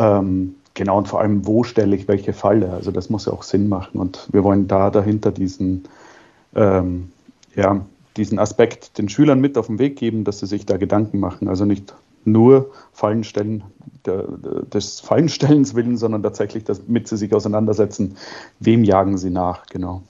Ähm, 0.00 0.54
genau, 0.72 0.96
und 0.96 1.08
vor 1.08 1.20
allem, 1.20 1.46
wo 1.46 1.62
stelle 1.62 1.94
ich 1.94 2.08
welche 2.08 2.32
Falle? 2.32 2.72
Also 2.72 2.90
das 2.90 3.10
muss 3.10 3.26
ja 3.26 3.32
auch 3.32 3.42
Sinn 3.42 3.68
machen. 3.68 4.00
Und 4.00 4.28
wir 4.32 4.42
wollen 4.42 4.66
da 4.66 4.90
dahinter 4.90 5.30
diesen, 5.30 5.84
ähm, 6.54 7.12
ja, 7.54 7.84
diesen 8.16 8.38
Aspekt 8.38 8.96
den 8.96 9.10
Schülern 9.10 9.40
mit 9.40 9.58
auf 9.58 9.66
den 9.66 9.78
Weg 9.78 9.96
geben, 9.96 10.24
dass 10.24 10.40
sie 10.40 10.46
sich 10.46 10.64
da 10.64 10.78
Gedanken 10.78 11.20
machen. 11.20 11.48
Also 11.48 11.66
nicht 11.66 11.94
nur 12.24 12.70
Fallen 12.92 13.24
stellen, 13.24 13.62
der, 14.06 14.24
des 14.72 15.00
Fallenstellens 15.00 15.74
willen, 15.74 15.98
sondern 15.98 16.22
tatsächlich, 16.22 16.64
damit 16.64 17.06
sie 17.06 17.18
sich 17.18 17.34
auseinandersetzen, 17.34 18.16
wem 18.58 18.84
jagen 18.84 19.18
sie 19.18 19.30
nach, 19.30 19.66
genau. 19.66 20.02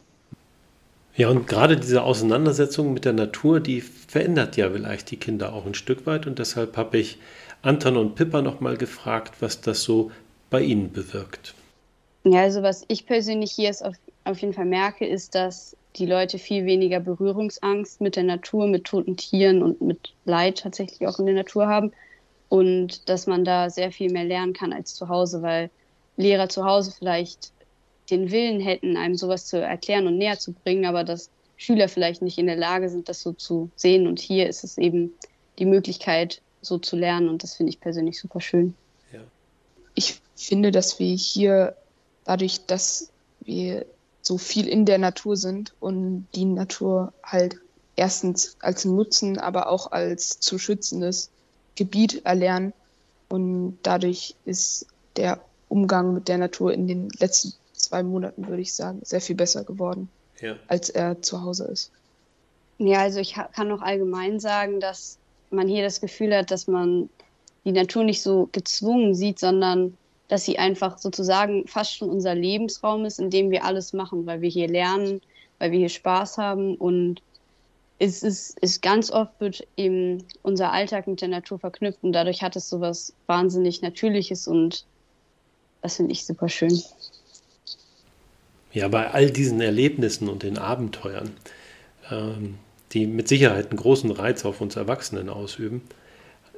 Ja, 1.17 1.29
und 1.29 1.47
gerade 1.47 1.77
diese 1.77 2.03
Auseinandersetzung 2.03 2.93
mit 2.95 3.05
der 3.05 3.13
Natur, 3.13 3.61
die 3.61 3.81
verändert 3.81 4.57
ja 4.57 4.71
vielleicht 4.71 5.11
die 5.11 5.17
Kinder 5.17 5.53
auch 5.53 5.67
ein 5.67 5.75
Stück 5.75 6.07
weit. 6.07 6.27
Und 6.27 6.39
deshalb 6.39 6.77
habe 6.77 6.99
ich 6.99 7.19
Anton 7.63 7.97
und 7.97 8.15
Pippa 8.15 8.43
nochmal 8.43 8.77
gefragt, 8.77 9.35
was 9.41 9.61
das 9.61 9.83
so 9.83 10.11
bei 10.49 10.63
Ihnen 10.63 10.93
bewirkt. 10.93 11.55
Ja, 12.25 12.41
also 12.43 12.63
was 12.63 12.85
ich 12.89 13.07
persönlich 13.07 13.53
hier 13.53 13.71
auf, 13.71 13.95
auf 14.25 14.39
jeden 14.39 14.53
Fall 14.53 14.67
merke, 14.67 15.07
ist, 15.07 15.35
dass 15.35 15.77
die 15.97 16.07
Leute 16.07 16.39
viel 16.39 16.67
weniger 16.67 17.01
Berührungsangst 17.01 18.01
mit 18.01 18.17
der 18.17 18.25
Natur, 18.25 18.67
mit 18.67 18.85
toten 18.85 19.17
Tieren 19.17 19.63
und 19.63 19.81
mit 19.81 20.15
Leid 20.25 20.59
tatsächlich 20.59 21.07
auch 21.09 21.19
in 21.19 21.27
der 21.27 21.35
Natur 21.35 21.67
haben. 21.67 21.93
Und 22.49 23.09
dass 23.09 23.27
man 23.27 23.45
da 23.45 23.71
sehr 23.71 23.93
viel 23.93 24.13
mehr 24.13 24.25
lernen 24.25 24.53
kann 24.53 24.73
als 24.73 24.95
zu 24.95 25.09
Hause, 25.09 25.43
weil 25.43 25.71
Lehrer 26.17 26.49
zu 26.49 26.65
Hause 26.65 26.93
vielleicht 26.97 27.53
den 28.11 28.31
Willen 28.31 28.61
hätten, 28.61 28.97
einem 28.97 29.17
sowas 29.17 29.47
zu 29.47 29.61
erklären 29.61 30.07
und 30.07 30.19
näher 30.19 30.39
zu 30.39 30.53
bringen, 30.53 30.87
aber 30.87 31.05
dass 31.05 31.31
Schüler 31.57 31.89
vielleicht 31.89 32.23
nicht 32.23 32.39
in 32.39 32.47
der 32.47 32.57
Lage 32.57 32.89
sind, 32.89 33.09
das 33.09 33.21
so 33.21 33.33
zu 33.33 33.71
sehen. 33.77 34.07
Und 34.07 34.19
hier 34.19 34.49
ist 34.49 34.65
es 34.65 34.79
eben 34.79 35.13
die 35.59 35.67
Möglichkeit, 35.67 36.41
so 36.63 36.79
zu 36.79 36.97
lernen 36.97 37.29
und 37.29 37.43
das 37.43 37.55
finde 37.55 37.71
ich 37.71 37.81
persönlich 37.81 38.19
super 38.19 38.41
schön. 38.41 38.75
Ja. 39.13 39.21
Ich 39.95 40.21
finde, 40.37 40.71
dass 40.71 40.99
wir 40.99 41.15
hier 41.15 41.77
dadurch, 42.25 42.67
dass 42.67 43.11
wir 43.41 43.87
so 44.23 44.39
viel 44.39 44.69
in 44.69 44.85
der 44.85 44.99
Natur 44.99 45.37
sind 45.37 45.75
und 45.81 46.27
die 46.35 46.45
Natur 46.45 47.13
halt 47.23 47.57
erstens 47.97 48.57
als 48.61 48.85
Nutzen, 48.85 49.39
aber 49.39 49.69
auch 49.69 49.93
als 49.93 50.41
zu 50.41 50.59
schützendes 50.59 51.31
Gebiet 51.75 52.25
erlernen. 52.25 52.73
Und 53.29 53.79
dadurch 53.83 54.35
ist 54.45 54.87
der 55.17 55.41
Umgang 55.69 56.15
mit 56.15 56.29
der 56.29 56.39
Natur 56.39 56.73
in 56.73 56.87
den 56.89 57.09
letzten 57.19 57.55
zwei 57.83 58.03
Monaten, 58.03 58.47
würde 58.49 58.63
ich 58.63 58.73
sagen, 58.73 59.01
sehr 59.03 59.21
viel 59.21 59.37
besser 59.37 59.65
geworden, 59.65 60.09
ja. 60.41 60.57
als 60.69 60.91
er 60.91 61.21
zu 61.23 61.43
Hause 61.43 61.65
ist. 61.65 61.91
Ja, 62.79 63.01
also 63.01 63.21
ich 63.21 63.35
kann 63.35 63.69
noch 63.69 63.83
allgemein 63.83 64.41
sagen, 64.41 64.81
dass 64.81 65.19
man 65.51 65.69
hier 65.69 65.83
das 65.83 66.01
Gefühl 66.01 66.35
hat, 66.35 66.51
dass 66.51 66.67
man 66.67 67.11
die 67.65 67.73
Natur 67.73 68.05
nicht 68.05 68.23
so 68.23 68.49
gezwungen 68.53 69.15
sieht, 69.15 69.39
sondern 69.39 69.97
dass 70.29 70.45
sie 70.45 70.59
einfach 70.59 70.99
sozusagen 70.99 71.67
fast 71.67 71.97
schon 71.97 72.09
unser 72.09 72.35
Lebensraum 72.35 73.05
ist, 73.05 73.19
in 73.19 73.31
dem 73.31 73.51
wir 73.51 73.65
alles 73.65 73.93
machen, 73.93 74.27
weil 74.27 74.41
wir 74.41 74.49
hier 74.49 74.69
lernen, 74.69 75.21
weil 75.59 75.73
wir 75.73 75.79
hier 75.79 75.89
Spaß 75.89 76.39
haben 76.39 76.77
und 76.77 77.21
es 77.99 78.23
ist, 78.23 78.59
ist 78.61 78.81
ganz 78.81 79.11
oft 79.11 79.39
wird 79.41 79.67
eben 79.77 80.25
unser 80.43 80.73
Alltag 80.73 81.07
mit 81.07 81.21
der 81.21 81.29
Natur 81.29 81.59
verknüpft 81.59 82.03
und 82.03 82.13
dadurch 82.13 82.43
hat 82.43 82.57
es 82.57 82.71
so 82.71 82.81
was 82.81 83.13
wahnsinnig 83.27 83.83
Natürliches 83.83 84.49
und 84.49 84.87
das 85.83 85.97
finde 85.97 86.13
ich 86.13 86.25
super 86.25 86.49
schön. 86.49 86.83
Ja, 88.73 88.89
bei 88.89 89.11
all 89.11 89.31
diesen 89.31 89.61
Erlebnissen 89.61 90.29
und 90.29 90.43
den 90.43 90.59
Abenteuern 90.59 91.33
ähm, 92.11 92.59
die 92.93 93.07
mit 93.07 93.29
Sicherheit 93.29 93.71
einen 93.71 93.79
großen 93.79 94.11
Reiz 94.11 94.45
auf 94.45 94.61
uns 94.61 94.77
Erwachsenen 94.77 95.29
ausüben, 95.29 95.83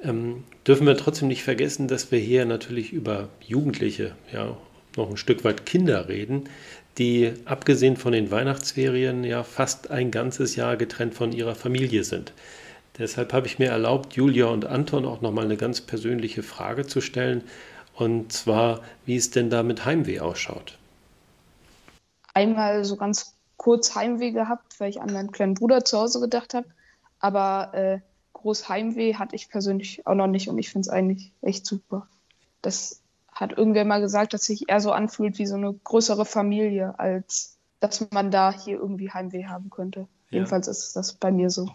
ähm, 0.02 0.44
dürfen 0.66 0.86
wir 0.86 0.96
trotzdem 0.96 1.28
nicht 1.28 1.42
vergessen, 1.42 1.88
dass 1.88 2.10
wir 2.10 2.18
hier 2.18 2.44
natürlich 2.44 2.92
über 2.92 3.28
Jugendliche, 3.40 4.16
ja, 4.32 4.56
noch 4.96 5.10
ein 5.10 5.16
Stück 5.16 5.44
weit 5.44 5.64
Kinder 5.64 6.08
reden, 6.08 6.44
die 6.98 7.32
abgesehen 7.46 7.96
von 7.96 8.12
den 8.12 8.30
Weihnachtsferien 8.30 9.24
ja 9.24 9.42
fast 9.42 9.90
ein 9.90 10.10
ganzes 10.10 10.56
Jahr 10.56 10.76
getrennt 10.76 11.14
von 11.14 11.32
ihrer 11.32 11.54
Familie 11.54 12.04
sind. 12.04 12.32
Deshalb 12.98 13.32
habe 13.32 13.46
ich 13.46 13.58
mir 13.58 13.68
erlaubt, 13.68 14.14
Julia 14.14 14.46
und 14.46 14.66
Anton 14.66 15.06
auch 15.06 15.22
nochmal 15.22 15.46
eine 15.46 15.56
ganz 15.56 15.80
persönliche 15.80 16.42
Frage 16.42 16.86
zu 16.86 17.00
stellen. 17.00 17.42
Und 17.94 18.32
zwar, 18.32 18.82
wie 19.06 19.16
es 19.16 19.30
denn 19.30 19.48
da 19.48 19.62
mit 19.62 19.86
Heimweh 19.86 20.20
ausschaut. 20.20 20.76
Einmal 22.34 22.84
so 22.84 22.96
ganz 22.96 23.36
kurz 23.56 23.94
Heimweh 23.94 24.32
gehabt, 24.32 24.80
weil 24.80 24.90
ich 24.90 25.00
an 25.00 25.12
meinen 25.12 25.32
kleinen 25.32 25.54
Bruder 25.54 25.84
zu 25.84 25.98
Hause 25.98 26.20
gedacht 26.20 26.54
habe. 26.54 26.66
Aber 27.20 27.74
äh, 27.74 28.00
groß 28.32 28.68
Heimweh 28.68 29.14
hatte 29.14 29.36
ich 29.36 29.48
persönlich 29.48 30.06
auch 30.06 30.14
noch 30.14 30.26
nicht 30.26 30.48
und 30.48 30.58
ich 30.58 30.70
finde 30.70 30.86
es 30.86 30.88
eigentlich 30.88 31.32
echt 31.42 31.64
super. 31.64 32.08
Das 32.60 33.02
hat 33.30 33.56
irgendwer 33.56 33.84
mal 33.84 34.00
gesagt, 34.00 34.34
dass 34.34 34.44
sich 34.44 34.68
eher 34.68 34.80
so 34.80 34.92
anfühlt 34.92 35.38
wie 35.38 35.46
so 35.46 35.56
eine 35.56 35.72
größere 35.72 36.24
Familie, 36.24 36.98
als 36.98 37.58
dass 37.80 38.10
man 38.10 38.30
da 38.30 38.52
hier 38.52 38.78
irgendwie 38.78 39.10
Heimweh 39.10 39.46
haben 39.46 39.70
könnte. 39.70 40.00
Ja. 40.30 40.38
Jedenfalls 40.38 40.68
ist 40.68 40.94
das 40.94 41.14
bei 41.14 41.30
mir 41.30 41.50
so. 41.50 41.68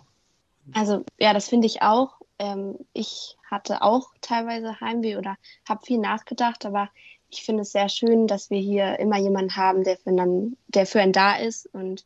Also 0.74 1.04
ja, 1.18 1.34
das 1.34 1.48
finde 1.48 1.68
ich 1.68 1.82
auch. 1.82 2.20
Ähm, 2.40 2.78
ich 2.94 3.38
hatte 3.50 3.82
auch 3.82 4.12
teilweise 4.22 4.80
Heimweh 4.80 5.18
oder 5.18 5.38
habe 5.68 5.86
viel 5.86 6.00
nachgedacht, 6.00 6.66
aber 6.66 6.90
ich 7.29 7.43
finde 7.43 7.63
es 7.63 7.72
sehr 7.72 7.89
schön, 7.89 8.27
dass 8.27 8.50
wir 8.50 8.60
hier 8.60 9.00
immer 9.00 9.17
jemanden 9.17 9.55
haben, 9.55 9.84
der 9.84 9.98
für, 9.98 10.10
einen, 10.10 10.57
der 10.67 10.86
für 10.86 11.01
einen 11.01 11.13
da 11.13 11.36
ist 11.36 11.67
und 11.74 12.05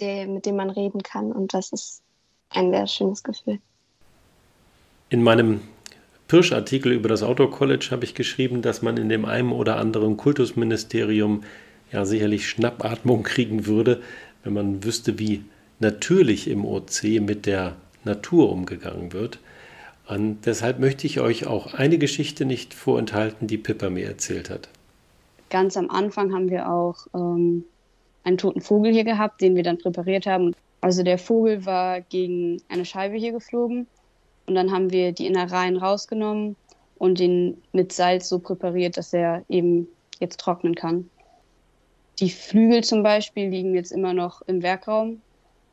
der, 0.00 0.26
mit 0.26 0.46
dem 0.46 0.56
man 0.56 0.70
reden 0.70 1.02
kann. 1.02 1.32
Und 1.32 1.54
das 1.54 1.72
ist 1.72 2.02
ein 2.50 2.70
sehr 2.70 2.86
schönes 2.86 3.22
Gefühl. 3.22 3.58
In 5.10 5.22
meinem 5.22 5.60
Pirsch-Artikel 6.28 6.92
über 6.92 7.08
das 7.08 7.22
Outdoor 7.22 7.50
College 7.50 7.88
habe 7.90 8.04
ich 8.04 8.14
geschrieben, 8.14 8.60
dass 8.60 8.82
man 8.82 8.96
in 8.96 9.08
dem 9.08 9.24
einen 9.24 9.52
oder 9.52 9.76
anderen 9.76 10.16
Kultusministerium 10.16 11.44
ja 11.90 12.04
sicherlich 12.04 12.48
Schnappatmung 12.48 13.22
kriegen 13.22 13.66
würde, 13.66 14.02
wenn 14.44 14.52
man 14.52 14.84
wüsste, 14.84 15.18
wie 15.18 15.44
natürlich 15.78 16.48
im 16.48 16.64
OC 16.64 17.04
mit 17.20 17.46
der 17.46 17.76
Natur 18.04 18.50
umgegangen 18.50 19.12
wird. 19.12 19.38
Und 20.08 20.46
deshalb 20.46 20.78
möchte 20.78 21.06
ich 21.06 21.20
euch 21.20 21.46
auch 21.46 21.74
eine 21.74 21.98
Geschichte 21.98 22.46
nicht 22.46 22.72
vorenthalten, 22.72 23.46
die 23.46 23.58
Pippa 23.58 23.90
mir 23.90 24.06
erzählt 24.06 24.48
hat. 24.48 24.70
Ganz 25.50 25.76
am 25.76 25.90
Anfang 25.90 26.32
haben 26.32 26.50
wir 26.50 26.70
auch 26.70 27.06
ähm, 27.14 27.64
einen 28.24 28.38
toten 28.38 28.62
Vogel 28.62 28.92
hier 28.92 29.04
gehabt, 29.04 29.42
den 29.42 29.54
wir 29.54 29.62
dann 29.62 29.76
präpariert 29.76 30.26
haben. 30.26 30.54
Also 30.80 31.02
der 31.02 31.18
Vogel 31.18 31.66
war 31.66 32.00
gegen 32.00 32.62
eine 32.68 32.86
Scheibe 32.86 33.16
hier 33.16 33.32
geflogen 33.32 33.86
und 34.46 34.54
dann 34.54 34.72
haben 34.72 34.90
wir 34.92 35.12
die 35.12 35.26
Innereien 35.26 35.76
rausgenommen 35.76 36.56
und 36.96 37.20
ihn 37.20 37.62
mit 37.72 37.92
Salz 37.92 38.30
so 38.30 38.38
präpariert, 38.38 38.96
dass 38.96 39.12
er 39.12 39.44
eben 39.48 39.88
jetzt 40.20 40.40
trocknen 40.40 40.74
kann. 40.74 41.10
Die 42.18 42.30
Flügel 42.30 42.82
zum 42.82 43.02
Beispiel 43.02 43.48
liegen 43.48 43.74
jetzt 43.74 43.92
immer 43.92 44.14
noch 44.14 44.40
im 44.42 44.62
Werkraum, 44.62 45.20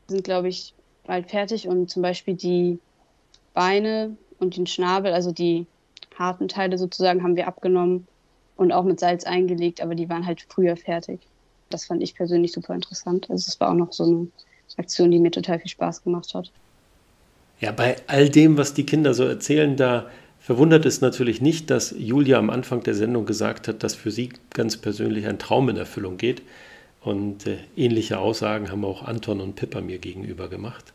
sind 0.08 0.24
glaube 0.24 0.48
ich 0.48 0.74
bald 1.06 1.30
fertig 1.30 1.68
und 1.68 1.88
zum 1.88 2.02
Beispiel 2.02 2.34
die 2.34 2.78
Beine 3.54 4.16
und 4.38 4.56
den 4.56 4.66
Schnabel, 4.66 5.12
also 5.12 5.32
die 5.32 5.66
harten 6.18 6.48
Teile 6.48 6.78
sozusagen, 6.78 7.22
haben 7.22 7.36
wir 7.36 7.46
abgenommen 7.46 8.06
und 8.56 8.72
auch 8.72 8.84
mit 8.84 9.00
Salz 9.00 9.24
eingelegt, 9.24 9.80
aber 9.80 9.94
die 9.94 10.08
waren 10.08 10.26
halt 10.26 10.46
früher 10.48 10.76
fertig. 10.76 11.20
Das 11.70 11.84
fand 11.84 12.02
ich 12.02 12.14
persönlich 12.14 12.52
super 12.52 12.74
interessant. 12.74 13.28
Also 13.30 13.46
es 13.48 13.60
war 13.60 13.70
auch 13.70 13.74
noch 13.74 13.92
so 13.92 14.04
eine 14.04 14.28
Aktion, 14.76 15.10
die 15.10 15.18
mir 15.18 15.30
total 15.30 15.58
viel 15.58 15.70
Spaß 15.70 16.02
gemacht 16.04 16.32
hat. 16.34 16.50
Ja, 17.60 17.72
bei 17.72 17.96
all 18.06 18.28
dem, 18.28 18.56
was 18.56 18.74
die 18.74 18.84
Kinder 18.84 19.14
so 19.14 19.24
erzählen, 19.24 19.76
da 19.76 20.06
verwundert 20.40 20.86
es 20.86 21.00
natürlich 21.00 21.40
nicht, 21.40 21.70
dass 21.70 21.94
Julia 21.98 22.38
am 22.38 22.50
Anfang 22.50 22.82
der 22.82 22.94
Sendung 22.94 23.26
gesagt 23.26 23.66
hat, 23.66 23.82
dass 23.82 23.94
für 23.94 24.10
sie 24.10 24.30
ganz 24.50 24.76
persönlich 24.76 25.26
ein 25.26 25.38
Traum 25.38 25.68
in 25.68 25.76
Erfüllung 25.76 26.18
geht. 26.18 26.42
Und 27.00 27.46
äh, 27.46 27.58
ähnliche 27.76 28.18
Aussagen 28.18 28.70
haben 28.70 28.84
auch 28.84 29.02
Anton 29.02 29.40
und 29.40 29.54
Pippa 29.54 29.80
mir 29.80 29.98
gegenüber 29.98 30.48
gemacht. 30.48 30.92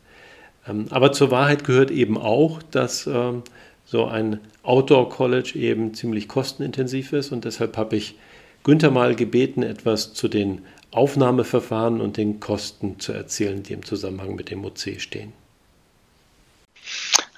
Ähm, 0.66 0.86
aber 0.90 1.12
zur 1.12 1.30
Wahrheit 1.30 1.64
gehört 1.64 1.90
eben 1.90 2.18
auch, 2.18 2.62
dass 2.62 3.06
ähm, 3.06 3.42
so 3.84 4.06
ein 4.06 4.40
Outdoor 4.62 5.08
College 5.08 5.52
eben 5.56 5.94
ziemlich 5.94 6.28
kostenintensiv 6.28 7.12
ist 7.12 7.32
und 7.32 7.44
deshalb 7.44 7.76
habe 7.76 7.96
ich 7.96 8.16
Günther 8.64 8.90
mal 8.90 9.16
gebeten, 9.16 9.62
etwas 9.62 10.14
zu 10.14 10.28
den 10.28 10.64
Aufnahmeverfahren 10.92 12.00
und 12.00 12.16
den 12.16 12.38
Kosten 12.38 13.00
zu 13.00 13.12
erzählen, 13.12 13.62
die 13.62 13.72
im 13.72 13.84
Zusammenhang 13.84 14.34
mit 14.34 14.50
dem 14.50 14.64
OC 14.64 15.00
stehen. 15.00 15.32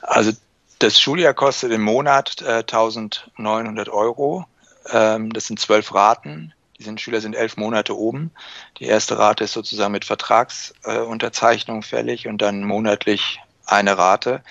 Also 0.03 0.33
das 0.81 1.01
Schuljahr 1.01 1.35
kostet 1.35 1.73
im 1.73 1.83
Monat 1.83 2.43
äh, 2.43 2.59
1900 2.59 3.89
Euro. 3.89 4.45
Ähm, 4.91 5.33
das 5.33 5.47
sind 5.47 5.61
zwölf 5.61 5.95
Raten. 5.95 6.53
Die 6.79 6.83
sind, 6.83 7.01
Schüler 7.01 7.21
sind 7.21 7.37
elf 7.37 7.57
Monate 7.57 7.97
oben. 7.97 8.33
Die 8.79 8.85
erste 8.85 9.19
Rate 9.19 9.45
ist 9.45 9.53
sozusagen 9.53 9.93
mit 9.93 10.05
Vertragsunterzeichnung 10.05 11.81
äh, 11.81 11.83
fällig 11.83 12.27
und 12.27 12.43
dann 12.43 12.65
monatlich 12.65 13.41
eine 13.65 13.97
Rate. 13.97 14.43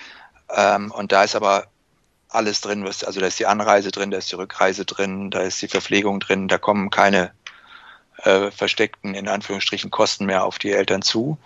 Ähm, 0.54 0.90
und 0.90 1.12
da 1.12 1.24
ist 1.24 1.36
aber 1.36 1.66
alles 2.28 2.60
drin, 2.60 2.84
was, 2.84 3.04
also 3.04 3.20
da 3.20 3.26
ist 3.26 3.38
die 3.38 3.46
Anreise 3.46 3.90
drin, 3.90 4.10
da 4.10 4.18
ist 4.18 4.30
die 4.32 4.36
Rückreise 4.36 4.84
drin, 4.84 5.30
da 5.30 5.40
ist 5.40 5.62
die 5.62 5.68
Verpflegung 5.68 6.18
drin, 6.20 6.48
da 6.48 6.58
kommen 6.58 6.90
keine 6.90 7.32
äh, 8.22 8.50
versteckten, 8.50 9.14
in 9.14 9.28
Anführungsstrichen, 9.28 9.90
Kosten 9.90 10.26
mehr 10.26 10.44
auf 10.44 10.58
die 10.58 10.72
Eltern 10.72 11.02
zu. 11.02 11.38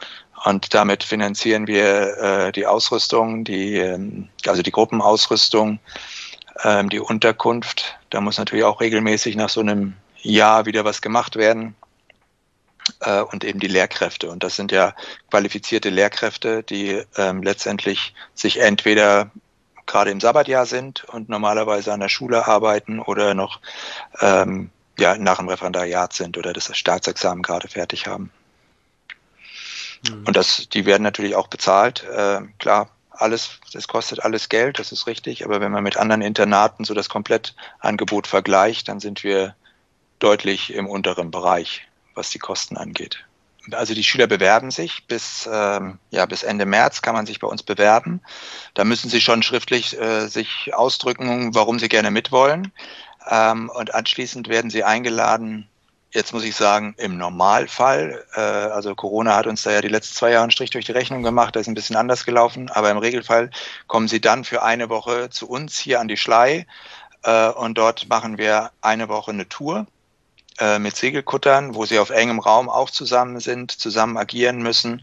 Und 0.44 0.72
damit 0.72 1.02
finanzieren 1.02 1.66
wir 1.66 2.16
äh, 2.18 2.52
die 2.52 2.66
Ausrüstung, 2.66 3.44
die, 3.44 3.76
ähm, 3.76 4.28
also 4.46 4.62
die 4.62 4.70
Gruppenausrüstung, 4.70 5.80
ähm, 6.62 6.88
die 6.88 7.00
Unterkunft. 7.00 7.98
Da 8.10 8.20
muss 8.20 8.38
natürlich 8.38 8.64
auch 8.64 8.80
regelmäßig 8.80 9.36
nach 9.36 9.48
so 9.48 9.60
einem 9.60 9.94
Jahr 10.22 10.66
wieder 10.66 10.84
was 10.84 11.00
gemacht 11.00 11.36
werden. 11.36 11.74
Äh, 13.00 13.20
und 13.20 13.44
eben 13.44 13.60
die 13.60 13.68
Lehrkräfte. 13.68 14.30
Und 14.30 14.42
das 14.42 14.56
sind 14.56 14.72
ja 14.72 14.94
qualifizierte 15.30 15.90
Lehrkräfte, 15.90 16.62
die 16.62 17.02
ähm, 17.16 17.42
letztendlich 17.42 18.14
sich 18.34 18.60
entweder 18.60 19.30
gerade 19.86 20.10
im 20.10 20.20
Sabbatjahr 20.20 20.66
sind 20.66 21.04
und 21.04 21.28
normalerweise 21.28 21.92
an 21.92 22.00
der 22.00 22.08
Schule 22.08 22.46
arbeiten 22.46 23.00
oder 23.00 23.34
noch 23.34 23.60
ähm, 24.20 24.70
ja, 24.98 25.16
nach 25.16 25.38
dem 25.38 25.48
Referendariat 25.48 26.12
sind 26.12 26.36
oder 26.38 26.52
das 26.52 26.76
Staatsexamen 26.76 27.42
gerade 27.42 27.68
fertig 27.68 28.06
haben. 28.06 28.30
Mhm. 30.08 30.24
Und 30.26 30.36
das, 30.36 30.68
die 30.68 30.86
werden 30.86 31.02
natürlich 31.02 31.34
auch 31.34 31.48
bezahlt. 31.48 32.04
Äh, 32.04 32.40
klar, 32.58 32.90
alles, 33.10 33.58
das 33.72 33.88
kostet 33.88 34.22
alles 34.24 34.48
Geld, 34.48 34.78
das 34.78 34.92
ist 34.92 35.06
richtig. 35.06 35.44
Aber 35.44 35.60
wenn 35.60 35.72
man 35.72 35.82
mit 35.82 35.96
anderen 35.96 36.22
Internaten 36.22 36.84
so 36.84 36.94
das 36.94 37.08
Komplettangebot 37.08 38.26
vergleicht, 38.26 38.88
dann 38.88 39.00
sind 39.00 39.24
wir 39.24 39.54
deutlich 40.18 40.72
im 40.72 40.86
unteren 40.86 41.30
Bereich, 41.30 41.86
was 42.14 42.30
die 42.30 42.38
Kosten 42.38 42.76
angeht. 42.76 43.24
Also 43.72 43.94
die 43.94 44.04
Schüler 44.04 44.26
bewerben 44.26 44.70
sich 44.70 45.06
bis, 45.06 45.48
ähm, 45.52 45.98
ja, 46.10 46.24
bis 46.26 46.42
Ende 46.42 46.64
März 46.64 47.02
kann 47.02 47.14
man 47.14 47.26
sich 47.26 47.38
bei 47.38 47.46
uns 47.46 47.62
bewerben. 47.62 48.22
Da 48.74 48.84
müssen 48.84 49.10
sie 49.10 49.20
schon 49.20 49.42
schriftlich 49.42 49.98
äh, 49.98 50.28
sich 50.28 50.74
ausdrücken, 50.74 51.54
warum 51.54 51.78
sie 51.78 51.88
gerne 51.88 52.10
mitwollen. 52.10 52.72
Ähm, 53.28 53.70
und 53.74 53.94
anschließend 53.94 54.48
werden 54.48 54.70
sie 54.70 54.84
eingeladen, 54.84 55.68
jetzt 56.12 56.32
muss 56.32 56.44
ich 56.44 56.56
sagen, 56.56 56.94
im 56.96 57.18
Normalfall, 57.18 58.24
äh, 58.34 58.40
also 58.40 58.94
Corona 58.94 59.36
hat 59.36 59.46
uns 59.46 59.62
da 59.62 59.72
ja 59.72 59.80
die 59.82 59.88
letzten 59.88 60.14
zwei 60.14 60.30
Jahre 60.30 60.44
einen 60.44 60.50
Strich 60.50 60.70
durch 60.70 60.86
die 60.86 60.92
Rechnung 60.92 61.22
gemacht, 61.22 61.54
da 61.54 61.60
ist 61.60 61.68
ein 61.68 61.74
bisschen 61.74 61.96
anders 61.96 62.24
gelaufen, 62.24 62.70
aber 62.70 62.90
im 62.90 62.98
Regelfall 62.98 63.50
kommen 63.86 64.08
sie 64.08 64.20
dann 64.20 64.44
für 64.44 64.62
eine 64.62 64.88
Woche 64.88 65.28
zu 65.30 65.48
uns 65.48 65.78
hier 65.78 66.00
an 66.00 66.08
die 66.08 66.16
Schlei 66.16 66.66
äh, 67.24 67.48
und 67.50 67.76
dort 67.76 68.08
machen 68.08 68.38
wir 68.38 68.70
eine 68.80 69.08
Woche 69.08 69.32
eine 69.32 69.48
Tour 69.48 69.86
äh, 70.58 70.78
mit 70.78 70.96
Segelkuttern, 70.96 71.74
wo 71.74 71.84
sie 71.86 71.98
auf 71.98 72.10
engem 72.10 72.38
Raum 72.38 72.68
auch 72.68 72.90
zusammen 72.90 73.40
sind, 73.40 73.70
zusammen 73.72 74.16
agieren 74.16 74.58
müssen 74.58 75.02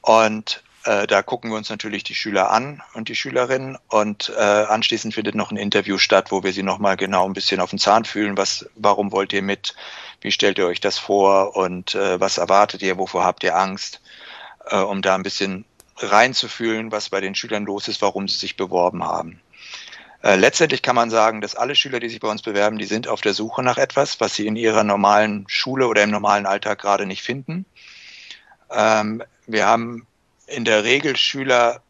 und 0.00 0.62
äh, 0.84 1.06
da 1.06 1.22
gucken 1.22 1.50
wir 1.50 1.56
uns 1.56 1.70
natürlich 1.70 2.02
die 2.02 2.14
Schüler 2.14 2.50
an 2.50 2.82
und 2.94 3.08
die 3.08 3.14
Schülerinnen 3.14 3.78
und 3.88 4.32
äh, 4.36 4.40
anschließend 4.40 5.14
findet 5.14 5.36
noch 5.36 5.52
ein 5.52 5.56
Interview 5.56 5.96
statt, 5.96 6.32
wo 6.32 6.42
wir 6.42 6.52
sie 6.52 6.64
nochmal 6.64 6.96
genau 6.96 7.24
ein 7.24 7.34
bisschen 7.34 7.60
auf 7.60 7.70
den 7.70 7.78
Zahn 7.78 8.04
fühlen. 8.04 8.36
Was, 8.36 8.68
warum 8.74 9.12
wollt 9.12 9.32
ihr 9.32 9.42
mit? 9.42 9.74
Wie 10.20 10.32
stellt 10.32 10.58
ihr 10.58 10.66
euch 10.66 10.80
das 10.80 10.98
vor? 10.98 11.56
Und 11.56 11.94
äh, 11.94 12.18
was 12.18 12.38
erwartet 12.38 12.82
ihr? 12.82 12.98
Wovor 12.98 13.24
habt 13.24 13.44
ihr 13.44 13.56
Angst? 13.56 14.00
Äh, 14.66 14.78
um 14.78 15.02
da 15.02 15.14
ein 15.14 15.22
bisschen 15.22 15.64
reinzufühlen, 15.98 16.90
was 16.90 17.10
bei 17.10 17.20
den 17.20 17.36
Schülern 17.36 17.64
los 17.64 17.86
ist, 17.86 18.02
warum 18.02 18.26
sie 18.26 18.38
sich 18.38 18.56
beworben 18.56 19.04
haben. 19.04 19.40
Äh, 20.22 20.36
letztendlich 20.36 20.82
kann 20.82 20.94
man 20.94 21.10
sagen, 21.10 21.40
dass 21.40 21.56
alle 21.56 21.74
Schüler, 21.74 21.98
die 21.98 22.08
sich 22.08 22.20
bei 22.20 22.28
uns 22.28 22.42
bewerben, 22.42 22.78
die 22.78 22.84
sind 22.84 23.08
auf 23.08 23.20
der 23.20 23.34
Suche 23.34 23.62
nach 23.62 23.76
etwas, 23.76 24.20
was 24.20 24.34
sie 24.34 24.46
in 24.46 24.56
ihrer 24.56 24.84
normalen 24.84 25.44
Schule 25.48 25.88
oder 25.88 26.02
im 26.04 26.10
normalen 26.10 26.46
Alltag 26.46 26.80
gerade 26.80 27.06
nicht 27.06 27.22
finden. 27.22 27.66
Ähm, 28.70 29.22
wir 29.46 29.66
haben 29.66 30.06
in 30.46 30.64
der 30.64 30.84
Regel 30.84 31.16
Schüler, 31.16 31.82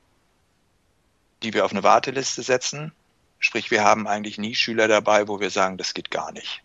die 1.42 1.52
wir 1.52 1.64
auf 1.64 1.72
eine 1.72 1.82
Warteliste 1.82 2.42
setzen. 2.42 2.92
Sprich, 3.38 3.70
wir 3.70 3.84
haben 3.84 4.06
eigentlich 4.06 4.38
nie 4.38 4.54
Schüler 4.54 4.88
dabei, 4.88 5.28
wo 5.28 5.40
wir 5.40 5.50
sagen, 5.50 5.76
das 5.76 5.92
geht 5.92 6.10
gar 6.10 6.32
nicht. 6.32 6.62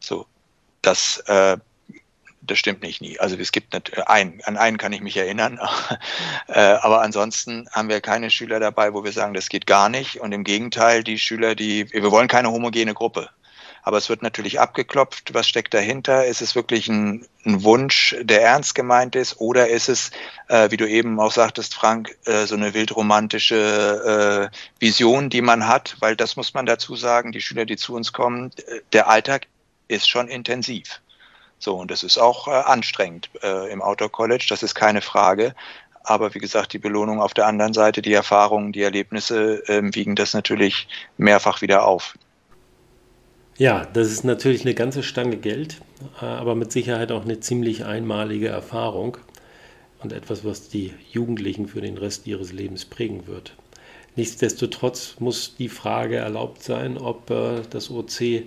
So, 0.00 0.26
das, 0.82 1.18
äh, 1.26 1.56
das 2.46 2.58
stimmt 2.58 2.82
nicht 2.82 3.00
nie. 3.00 3.18
Also 3.18 3.36
es 3.36 3.52
gibt 3.52 3.72
nicht, 3.72 4.06
einen, 4.08 4.40
an 4.44 4.56
einen 4.56 4.78
kann 4.78 4.92
ich 4.92 5.00
mich 5.00 5.16
erinnern, 5.16 5.58
äh, 6.48 6.60
aber 6.60 7.02
ansonsten 7.02 7.68
haben 7.72 7.88
wir 7.88 8.00
keine 8.00 8.30
Schüler 8.30 8.60
dabei, 8.60 8.92
wo 8.94 9.04
wir 9.04 9.12
sagen, 9.12 9.34
das 9.34 9.48
geht 9.48 9.66
gar 9.66 9.88
nicht. 9.88 10.20
Und 10.20 10.32
im 10.32 10.44
Gegenteil, 10.44 11.04
die 11.04 11.18
Schüler, 11.18 11.54
die, 11.54 11.90
wir 11.92 12.10
wollen 12.10 12.28
keine 12.28 12.50
homogene 12.50 12.94
Gruppe. 12.94 13.30
Aber 13.86 13.98
es 13.98 14.08
wird 14.08 14.22
natürlich 14.22 14.58
abgeklopft, 14.58 15.34
was 15.34 15.46
steckt 15.46 15.74
dahinter? 15.74 16.24
Ist 16.24 16.40
es 16.40 16.54
wirklich 16.54 16.88
ein, 16.88 17.26
ein 17.44 17.64
Wunsch, 17.64 18.16
der 18.22 18.42
ernst 18.42 18.74
gemeint 18.74 19.14
ist? 19.14 19.38
Oder 19.40 19.68
ist 19.68 19.90
es, 19.90 20.10
äh, 20.48 20.70
wie 20.70 20.78
du 20.78 20.88
eben 20.88 21.20
auch 21.20 21.32
sagtest, 21.32 21.74
Frank, 21.74 22.16
äh, 22.24 22.46
so 22.46 22.54
eine 22.54 22.72
wildromantische 22.72 24.50
äh, 24.50 24.56
Vision, 24.80 25.28
die 25.28 25.42
man 25.42 25.68
hat? 25.68 25.96
Weil 26.00 26.16
das 26.16 26.36
muss 26.36 26.54
man 26.54 26.64
dazu 26.64 26.96
sagen, 26.96 27.30
die 27.30 27.42
Schüler, 27.42 27.66
die 27.66 27.76
zu 27.76 27.94
uns 27.94 28.14
kommen, 28.14 28.52
der 28.94 29.06
Alltag 29.08 29.48
ist 29.88 30.08
schon 30.08 30.28
intensiv. 30.28 31.02
So, 31.64 31.76
und 31.76 31.90
das 31.90 32.02
ist 32.02 32.18
auch 32.18 32.46
äh, 32.46 32.50
anstrengend 32.50 33.30
äh, 33.42 33.72
im 33.72 33.80
Outdoor 33.80 34.12
College, 34.12 34.44
das 34.50 34.62
ist 34.62 34.74
keine 34.74 35.00
Frage. 35.00 35.54
Aber 36.02 36.34
wie 36.34 36.38
gesagt, 36.38 36.74
die 36.74 36.78
Belohnung 36.78 37.22
auf 37.22 37.32
der 37.32 37.46
anderen 37.46 37.72
Seite, 37.72 38.02
die 38.02 38.12
Erfahrungen, 38.12 38.72
die 38.72 38.82
Erlebnisse 38.82 39.66
äh, 39.66 39.80
wiegen 39.94 40.14
das 40.14 40.34
natürlich 40.34 40.86
mehrfach 41.16 41.62
wieder 41.62 41.86
auf. 41.86 42.18
Ja, 43.56 43.86
das 43.94 44.12
ist 44.12 44.24
natürlich 44.24 44.66
eine 44.66 44.74
ganze 44.74 45.02
Stange 45.02 45.38
Geld, 45.38 45.80
äh, 46.20 46.26
aber 46.26 46.54
mit 46.54 46.70
Sicherheit 46.70 47.10
auch 47.10 47.24
eine 47.24 47.40
ziemlich 47.40 47.86
einmalige 47.86 48.48
Erfahrung 48.48 49.16
und 50.02 50.12
etwas, 50.12 50.44
was 50.44 50.68
die 50.68 50.92
Jugendlichen 51.12 51.66
für 51.66 51.80
den 51.80 51.96
Rest 51.96 52.26
ihres 52.26 52.52
Lebens 52.52 52.84
prägen 52.84 53.26
wird. 53.26 53.56
Nichtsdestotrotz 54.16 55.16
muss 55.18 55.56
die 55.56 55.70
Frage 55.70 56.16
erlaubt 56.16 56.62
sein, 56.62 56.98
ob 56.98 57.30
äh, 57.30 57.62
das 57.70 57.90
OC 57.90 58.42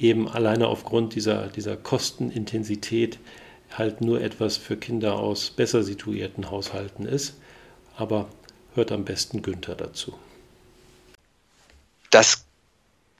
eben 0.00 0.28
alleine 0.28 0.66
aufgrund 0.68 1.14
dieser, 1.14 1.48
dieser 1.48 1.76
Kostenintensität 1.76 3.18
halt 3.76 4.00
nur 4.00 4.20
etwas 4.20 4.56
für 4.56 4.76
Kinder 4.76 5.14
aus 5.14 5.50
besser 5.50 5.82
situierten 5.82 6.50
Haushalten 6.50 7.06
ist. 7.06 7.34
Aber 7.96 8.28
hört 8.74 8.92
am 8.92 9.04
besten 9.04 9.42
Günther 9.42 9.74
dazu. 9.74 10.18
Das 12.10 12.44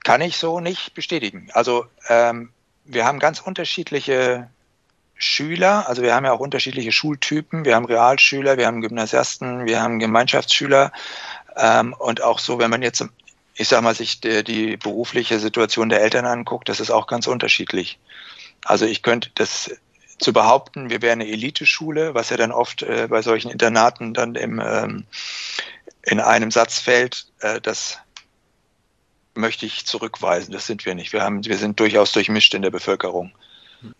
kann 0.02 0.22
ich 0.22 0.38
so 0.38 0.60
nicht 0.60 0.94
bestätigen. 0.94 1.48
Also 1.52 1.84
ähm, 2.08 2.50
wir 2.84 3.04
haben 3.04 3.18
ganz 3.18 3.40
unterschiedliche 3.40 4.48
Schüler, 5.14 5.86
also 5.86 6.00
wir 6.00 6.14
haben 6.14 6.24
ja 6.24 6.32
auch 6.32 6.40
unterschiedliche 6.40 6.92
Schultypen. 6.92 7.66
Wir 7.66 7.74
haben 7.76 7.84
Realschüler, 7.84 8.56
wir 8.56 8.66
haben 8.66 8.80
Gymnasiasten, 8.80 9.66
wir 9.66 9.82
haben 9.82 9.98
Gemeinschaftsschüler. 9.98 10.92
Ähm, 11.56 11.92
und 11.92 12.22
auch 12.22 12.38
so, 12.38 12.58
wenn 12.58 12.70
man 12.70 12.80
jetzt 12.80 13.04
ich 13.60 13.68
sag 13.68 13.82
mal, 13.82 13.94
sich 13.94 14.22
die, 14.22 14.42
die 14.42 14.78
berufliche 14.78 15.38
Situation 15.38 15.90
der 15.90 16.00
Eltern 16.00 16.24
anguckt, 16.24 16.70
das 16.70 16.80
ist 16.80 16.90
auch 16.90 17.06
ganz 17.06 17.26
unterschiedlich. 17.26 17.98
Also 18.64 18.86
ich 18.86 19.02
könnte 19.02 19.30
das 19.34 19.70
zu 20.18 20.32
behaupten, 20.32 20.88
wir 20.88 21.02
wären 21.02 21.20
eine 21.20 21.30
Eliteschule, 21.30 22.14
was 22.14 22.30
ja 22.30 22.38
dann 22.38 22.52
oft 22.52 22.82
äh, 22.82 23.06
bei 23.10 23.20
solchen 23.20 23.50
Internaten 23.50 24.14
dann 24.14 24.34
im, 24.34 24.62
ähm, 24.64 25.04
in 26.02 26.20
einem 26.20 26.50
Satz 26.50 26.78
fällt, 26.78 27.26
äh, 27.40 27.60
das 27.60 27.98
möchte 29.34 29.66
ich 29.66 29.84
zurückweisen. 29.84 30.52
Das 30.54 30.66
sind 30.66 30.86
wir 30.86 30.94
nicht. 30.94 31.12
Wir, 31.12 31.22
haben, 31.22 31.44
wir 31.44 31.58
sind 31.58 31.78
durchaus 31.80 32.12
durchmischt 32.12 32.54
in 32.54 32.62
der 32.62 32.70
Bevölkerung. 32.70 33.30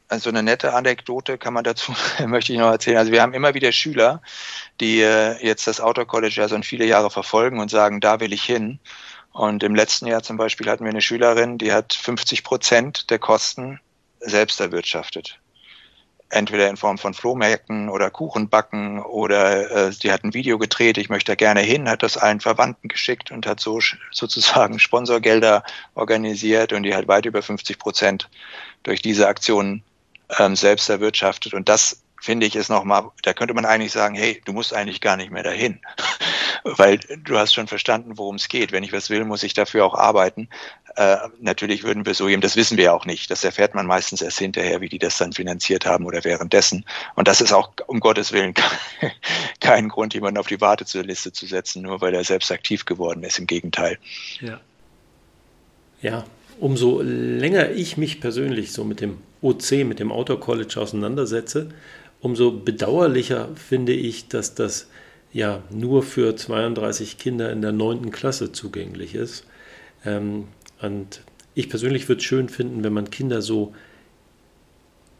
Also 0.08 0.30
eine 0.30 0.42
nette 0.42 0.72
Anekdote 0.72 1.36
kann 1.36 1.52
man 1.52 1.64
dazu, 1.64 1.94
möchte 2.26 2.54
ich 2.54 2.58
noch 2.58 2.70
erzählen. 2.70 2.96
Also 2.96 3.12
wir 3.12 3.20
haben 3.20 3.34
immer 3.34 3.52
wieder 3.52 3.72
Schüler, 3.72 4.22
die 4.80 5.02
äh, 5.02 5.36
jetzt 5.44 5.66
das 5.66 5.82
Auto 5.82 6.06
College 6.06 6.36
ja 6.36 6.48
so 6.48 6.60
viele 6.62 6.86
Jahre 6.86 7.10
verfolgen 7.10 7.60
und 7.60 7.70
sagen, 7.70 8.00
da 8.00 8.20
will 8.20 8.32
ich 8.32 8.42
hin. 8.42 8.78
Und 9.32 9.62
im 9.62 9.74
letzten 9.74 10.06
Jahr 10.06 10.22
zum 10.22 10.36
Beispiel 10.36 10.68
hatten 10.68 10.84
wir 10.84 10.90
eine 10.90 11.02
Schülerin, 11.02 11.58
die 11.58 11.72
hat 11.72 11.94
50 11.94 12.42
Prozent 12.42 13.10
der 13.10 13.18
Kosten 13.18 13.80
selbst 14.20 14.60
erwirtschaftet. 14.60 15.38
Entweder 16.28 16.68
in 16.68 16.76
Form 16.76 16.98
von 16.98 17.12
Flohmärkten 17.12 17.88
oder 17.88 18.10
Kuchenbacken 18.10 19.00
oder 19.00 19.88
äh, 19.88 19.90
die 19.90 20.12
hat 20.12 20.22
ein 20.22 20.34
Video 20.34 20.58
gedreht, 20.58 20.96
ich 20.96 21.08
möchte 21.08 21.32
da 21.32 21.36
gerne 21.36 21.60
hin, 21.60 21.88
hat 21.88 22.04
das 22.04 22.16
allen 22.16 22.40
Verwandten 22.40 22.88
geschickt 22.88 23.32
und 23.32 23.46
hat 23.46 23.60
so 23.60 23.80
sozusagen 24.12 24.78
Sponsorgelder 24.78 25.64
organisiert 25.94 26.72
und 26.72 26.84
die 26.84 26.94
hat 26.94 27.08
weit 27.08 27.26
über 27.26 27.42
50 27.42 27.78
Prozent 27.78 28.28
durch 28.82 29.02
diese 29.02 29.26
Aktion 29.26 29.82
ähm, 30.38 30.54
selbst 30.54 30.88
erwirtschaftet. 30.88 31.54
Und 31.54 31.68
das 31.68 32.02
finde 32.20 32.46
ich 32.46 32.54
ist 32.54 32.68
nochmal, 32.68 33.10
da 33.22 33.32
könnte 33.32 33.54
man 33.54 33.64
eigentlich 33.64 33.92
sagen, 33.92 34.14
hey, 34.14 34.40
du 34.44 34.52
musst 34.52 34.74
eigentlich 34.74 35.00
gar 35.00 35.16
nicht 35.16 35.32
mehr 35.32 35.42
dahin 35.42 35.80
weil 36.64 36.98
du 36.98 37.38
hast 37.38 37.54
schon 37.54 37.66
verstanden, 37.66 38.18
worum 38.18 38.36
es 38.36 38.48
geht. 38.48 38.72
Wenn 38.72 38.82
ich 38.82 38.92
was 38.92 39.10
will, 39.10 39.24
muss 39.24 39.42
ich 39.42 39.54
dafür 39.54 39.84
auch 39.84 39.94
arbeiten. 39.94 40.48
Äh, 40.96 41.16
natürlich 41.40 41.84
würden 41.84 42.06
wir 42.06 42.14
so 42.14 42.28
eben, 42.28 42.40
das 42.40 42.56
wissen 42.56 42.76
wir 42.76 42.84
ja 42.84 42.92
auch 42.92 43.06
nicht. 43.06 43.30
Das 43.30 43.44
erfährt 43.44 43.74
man 43.74 43.86
meistens 43.86 44.22
erst 44.22 44.38
hinterher, 44.38 44.80
wie 44.80 44.88
die 44.88 44.98
das 44.98 45.18
dann 45.18 45.32
finanziert 45.32 45.86
haben 45.86 46.06
oder 46.06 46.24
währenddessen. 46.24 46.84
Und 47.14 47.28
das 47.28 47.40
ist 47.40 47.52
auch 47.52 47.72
um 47.86 48.00
Gottes 48.00 48.32
Willen 48.32 48.54
kein 49.60 49.88
Grund, 49.88 50.14
jemanden 50.14 50.38
auf 50.38 50.46
die 50.46 50.60
Warteliste 50.60 51.32
zu 51.32 51.46
setzen, 51.46 51.82
nur 51.82 52.00
weil 52.00 52.14
er 52.14 52.24
selbst 52.24 52.50
aktiv 52.50 52.84
geworden 52.84 53.22
ist. 53.22 53.38
Im 53.38 53.46
Gegenteil. 53.46 53.98
Ja. 54.40 54.60
Ja, 56.02 56.24
umso 56.58 57.02
länger 57.02 57.70
ich 57.70 57.96
mich 57.96 58.20
persönlich 58.20 58.72
so 58.72 58.84
mit 58.84 59.00
dem 59.00 59.18
OC, 59.42 59.84
mit 59.84 59.98
dem 59.98 60.12
Outdoor 60.12 60.40
College 60.40 60.80
auseinandersetze, 60.80 61.70
umso 62.20 62.52
bedauerlicher 62.52 63.48
finde 63.54 63.92
ich, 63.92 64.28
dass 64.28 64.54
das 64.54 64.88
ja 65.32 65.62
nur 65.70 66.02
für 66.02 66.36
32 66.36 67.18
Kinder 67.18 67.50
in 67.50 67.62
der 67.62 67.72
9. 67.72 68.10
Klasse 68.10 68.52
zugänglich 68.52 69.14
ist. 69.14 69.44
Ähm, 70.04 70.48
und 70.80 71.22
ich 71.54 71.68
persönlich 71.68 72.08
würde 72.08 72.20
es 72.20 72.24
schön 72.24 72.48
finden, 72.48 72.84
wenn 72.84 72.92
man 72.92 73.10
Kinder 73.10 73.42
so 73.42 73.74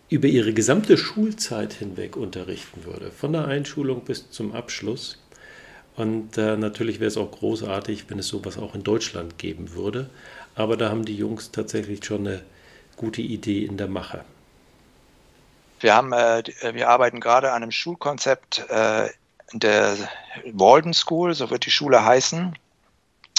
über 0.09 0.27
ihre 0.27 0.53
gesamte 0.53 0.97
Schulzeit 0.99 1.73
hinweg 1.73 2.17
unterrichten 2.17 2.85
würde, 2.85 3.13
von 3.13 3.33
der 3.33 3.47
Einschulung 3.47 4.05
bis 4.05 4.31
zum 4.31 4.53
Abschluss. 4.53 5.19
Und 5.97 6.37
äh, 6.39 6.57
natürlich 6.57 6.99
wäre 6.99 7.09
es 7.09 7.17
auch 7.17 7.31
großartig, 7.31 8.07
wenn 8.09 8.19
es 8.19 8.29
sowas 8.29 8.59
auch 8.59 8.75
in 8.75 8.83
Deutschland 8.83 9.39
geben 9.39 9.75
würde. 9.75 10.11
Aber 10.55 10.77
da 10.77 10.91
haben 10.91 11.05
die 11.05 11.17
Jungs 11.17 11.53
tatsächlich 11.53 12.05
schon 12.05 12.27
eine 12.27 12.43
gute 12.97 13.23
Idee 13.23 13.65
in 13.65 13.77
der 13.77 13.89
Mache. 13.89 14.25
Wir, 15.79 15.95
haben, 15.95 16.13
äh, 16.13 16.43
wir 16.73 16.89
arbeiten 16.89 17.21
gerade 17.21 17.51
an 17.53 17.63
einem 17.63 17.71
Schulkonzept 17.71 18.67
äh, 18.69 19.09
der 19.53 19.97
Walden 20.53 20.95
School, 20.95 21.35
so 21.35 21.51
wird 21.51 21.67
die 21.67 21.71
Schule 21.71 22.05
heißen. 22.05 22.55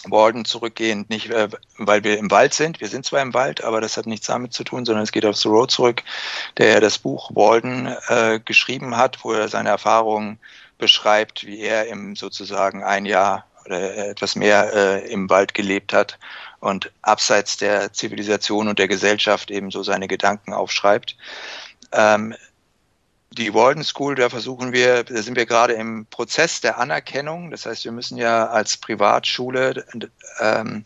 Walden 0.05 0.45
zurückgehend 0.45 1.09
nicht, 1.09 1.29
äh, 1.29 1.49
weil 1.77 2.03
wir 2.03 2.17
im 2.17 2.31
Wald 2.31 2.53
sind. 2.53 2.81
Wir 2.81 2.87
sind 2.87 3.05
zwar 3.05 3.21
im 3.21 3.33
Wald, 3.33 3.63
aber 3.63 3.81
das 3.81 3.97
hat 3.97 4.07
nichts 4.07 4.27
damit 4.27 4.53
zu 4.53 4.63
tun, 4.63 4.85
sondern 4.85 5.03
es 5.03 5.11
geht 5.11 5.25
auf 5.25 5.37
The 5.37 5.49
Road 5.49 5.69
zurück, 5.69 6.03
der 6.57 6.73
ja 6.73 6.79
das 6.79 6.97
Buch 6.97 7.29
Walden 7.35 7.95
äh, 8.07 8.39
geschrieben 8.43 8.97
hat, 8.97 9.23
wo 9.23 9.33
er 9.33 9.47
seine 9.47 9.69
Erfahrungen 9.69 10.39
beschreibt, 10.79 11.45
wie 11.45 11.59
er 11.59 11.87
im 11.87 12.15
sozusagen 12.15 12.83
ein 12.83 13.05
Jahr 13.05 13.45
oder 13.65 14.09
etwas 14.09 14.35
mehr 14.35 14.73
äh, 14.73 15.11
im 15.11 15.29
Wald 15.29 15.53
gelebt 15.53 15.93
hat 15.93 16.17
und 16.59 16.91
abseits 17.03 17.57
der 17.57 17.93
Zivilisation 17.93 18.67
und 18.67 18.79
der 18.79 18.87
Gesellschaft 18.87 19.51
eben 19.51 19.69
so 19.69 19.83
seine 19.83 20.07
Gedanken 20.07 20.53
aufschreibt. 20.53 21.15
Ähm, 21.91 22.35
die 23.31 23.53
Walden 23.53 23.83
School, 23.83 24.15
da 24.15 24.29
versuchen 24.29 24.73
wir, 24.73 25.03
da 25.03 25.21
sind 25.21 25.37
wir 25.37 25.45
gerade 25.45 25.73
im 25.73 26.05
Prozess 26.07 26.59
der 26.59 26.77
Anerkennung. 26.77 27.49
Das 27.49 27.65
heißt, 27.65 27.85
wir 27.85 27.93
müssen 27.93 28.17
ja 28.17 28.47
als 28.47 28.75
Privatschule 28.75 29.85
ähm, 30.39 30.83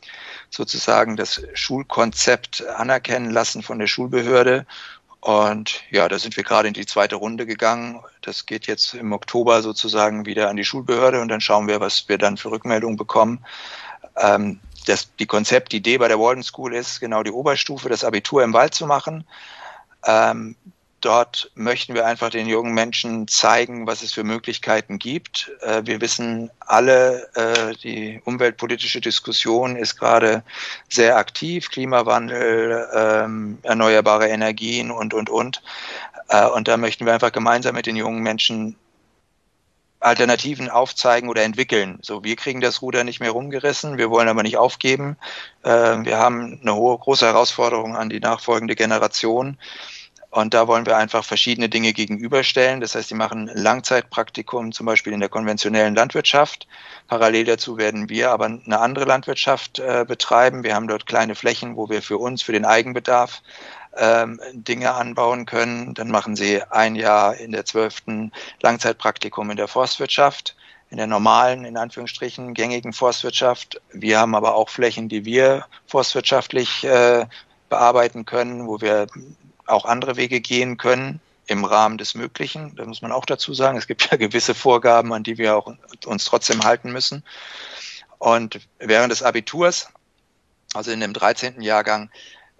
sozusagen 0.51 1.15
das 1.15 1.41
Schulkonzept 1.55 2.63
anerkennen 2.67 3.31
lassen 3.31 3.63
von 3.63 3.79
der 3.79 3.88
Schulbehörde. 3.88 4.67
Und 5.21 5.81
ja, 5.89 6.08
da 6.08 6.19
sind 6.19 6.38
wir 6.38 6.43
gerade 6.43 6.67
in 6.67 6.75
die 6.75 6.86
zweite 6.86 7.15
Runde 7.15 7.47
gegangen. 7.47 7.99
Das 8.21 8.45
geht 8.45 8.67
jetzt 8.67 8.93
im 8.93 9.12
Oktober 9.12 9.63
sozusagen 9.63 10.27
wieder 10.27 10.49
an 10.49 10.55
die 10.55 10.65
Schulbehörde 10.65 11.21
und 11.21 11.29
dann 11.29 11.41
schauen 11.41 11.67
wir, 11.67 11.79
was 11.79 12.08
wir 12.08 12.19
dann 12.19 12.38
für 12.38 12.51
Rückmeldungen 12.51 12.95
bekommen. 12.95 13.43
Ähm, 14.17 14.60
das, 14.86 15.15
die 15.15 15.25
Konzeptidee 15.25 15.97
bei 15.97 16.08
der 16.08 16.19
Walden 16.19 16.43
School 16.43 16.75
ist, 16.75 16.99
genau 16.99 17.23
die 17.23 17.31
Oberstufe, 17.31 17.89
das 17.89 18.03
Abitur 18.03 18.43
im 18.43 18.53
Wald 18.53 18.75
zu 18.75 18.86
machen. 18.86 19.25
Ähm, 20.05 20.55
dort 21.01 21.51
möchten 21.55 21.93
wir 21.93 22.05
einfach 22.05 22.29
den 22.29 22.47
jungen 22.47 22.73
Menschen 22.73 23.27
zeigen, 23.27 23.86
was 23.88 24.01
es 24.01 24.12
für 24.12 24.23
Möglichkeiten 24.23 24.97
gibt. 24.97 25.51
Äh, 25.62 25.84
wir 25.86 26.01
wissen 26.01 26.49
alle, 26.60 27.29
äh, 27.36 27.75
die 27.75 28.21
umweltpolitische 28.25 29.01
Diskussion 29.01 29.75
ist 29.75 29.97
gerade 29.97 30.43
sehr 30.89 31.17
aktiv, 31.17 31.69
Klimawandel, 31.69 32.88
ähm, 32.93 33.60
erneuerbare 33.62 34.27
Energien 34.29 34.91
und, 34.91 35.13
und, 35.13 35.29
und. 35.29 35.62
Äh, 36.29 36.47
und 36.47 36.67
da 36.67 36.77
möchten 36.77 37.05
wir 37.05 37.13
einfach 37.13 37.31
gemeinsam 37.31 37.75
mit 37.75 37.86
den 37.86 37.95
jungen 37.95 38.23
Menschen 38.23 38.75
Alternativen 39.99 40.69
aufzeigen 40.69 41.29
oder 41.29 41.43
entwickeln. 41.43 41.99
So, 42.01 42.23
wir 42.23 42.36
kriegen 42.36 42.62
das 42.62 42.81
Ruder 42.81 43.03
nicht 43.03 43.19
mehr 43.19 43.31
rumgerissen, 43.31 43.97
wir 43.97 44.12
wollen 44.12 44.27
aber 44.27 44.43
nicht 44.43 44.58
aufgeben. 44.58 45.17
Wir 45.63 46.17
haben 46.19 46.60
eine 46.62 46.75
hohe, 46.75 46.95
große 46.99 47.25
Herausforderung 47.25 47.95
an 47.95 48.10
die 48.10 48.19
nachfolgende 48.19 48.75
Generation. 48.75 49.58
Und 50.36 50.54
da 50.54 50.67
wollen 50.67 50.86
wir 50.86 50.98
einfach 50.98 51.24
verschiedene 51.24 51.69
Dinge 51.69 51.93
gegenüberstellen. 51.93 52.82
Das 52.82 52.93
heißt, 52.93 53.10
die 53.10 53.15
machen 53.15 53.50
Langzeitpraktikum 53.54 54.74
zum 54.74 54.86
Beispiel 54.86 55.13
in 55.13 55.21
der 55.21 55.30
konventionellen 55.30 55.95
Landwirtschaft. 55.95 56.67
Parallel 57.08 57.45
dazu 57.45 57.78
werden 57.78 58.10
wir 58.10 58.32
aber 58.32 58.48
eine 58.48 58.80
andere 58.82 59.06
Landwirtschaft 59.06 59.80
äh, 59.80 60.04
betreiben. 60.06 60.65
Wir 60.65 60.76
haben 60.76 60.89
dort 60.89 61.06
kleine 61.06 61.36
Flächen, 61.36 61.78
wo 61.78 61.88
wir 61.89 62.02
für 62.02 62.17
uns, 62.17 62.41
für 62.41 62.52
den 62.52 62.65
Eigenbedarf 62.65 63.43
ähm, 63.95 64.41
Dinge 64.52 64.93
anbauen 64.93 65.45
können. 65.45 65.93
Dann 65.93 66.10
machen 66.10 66.36
sie 66.36 66.62
ein 66.63 66.95
Jahr 66.95 67.38
in 67.38 67.54
der 67.54 67.63
zwölften 67.63 68.34
Langzeitpraktikum 68.62 69.50
in 69.52 69.56
der 69.56 69.69
Forstwirtschaft, 69.69 70.58
in 70.89 70.98
der 70.98 71.08
normalen, 71.08 71.63
in 71.63 71.78
Anführungsstrichen, 71.78 72.54
gängigen 72.54 72.91
Forstwirtschaft. 72.91 73.82
Wir 73.93 74.19
haben 74.19 74.36
aber 74.36 74.56
auch 74.56 74.67
Flächen, 74.67 75.08
die 75.08 75.24
wir 75.24 75.65
forstwirtschaftlich 75.88 76.84
äh, 76.84 77.26
bearbeiten 77.69 78.26
können, 78.26 78.67
wo 78.67 78.82
wir 78.82 79.08
auch 79.67 79.86
andere 79.86 80.15
Wege 80.17 80.41
gehen 80.41 80.78
können 80.78 81.19
im 81.47 81.65
Rahmen 81.65 81.97
des 81.97 82.15
Möglichen. 82.15 82.75
Da 82.75 82.86
muss 82.86 83.01
man 83.01 83.12
auch 83.12 83.25
dazu 83.25 83.54
sagen, 83.54 83.78
es 83.78 83.88
gibt 83.88 84.10
ja 84.12 84.17
gewisse 84.17 84.56
Vorgaben, 84.56 85.13
an 85.13 85.23
die 85.23 85.38
wir 85.38 85.56
auch 85.56 85.73
uns 86.06 86.25
trotzdem 86.25 86.63
halten 86.63 86.91
müssen. 86.91 87.23
Und 88.17 88.60
während 88.80 89.12
des 89.12 89.23
Abiturs, 89.23 89.89
also 90.73 90.91
in 90.91 90.99
dem 90.99 91.13
13. 91.13 91.62
Jahrgang, 91.62 92.10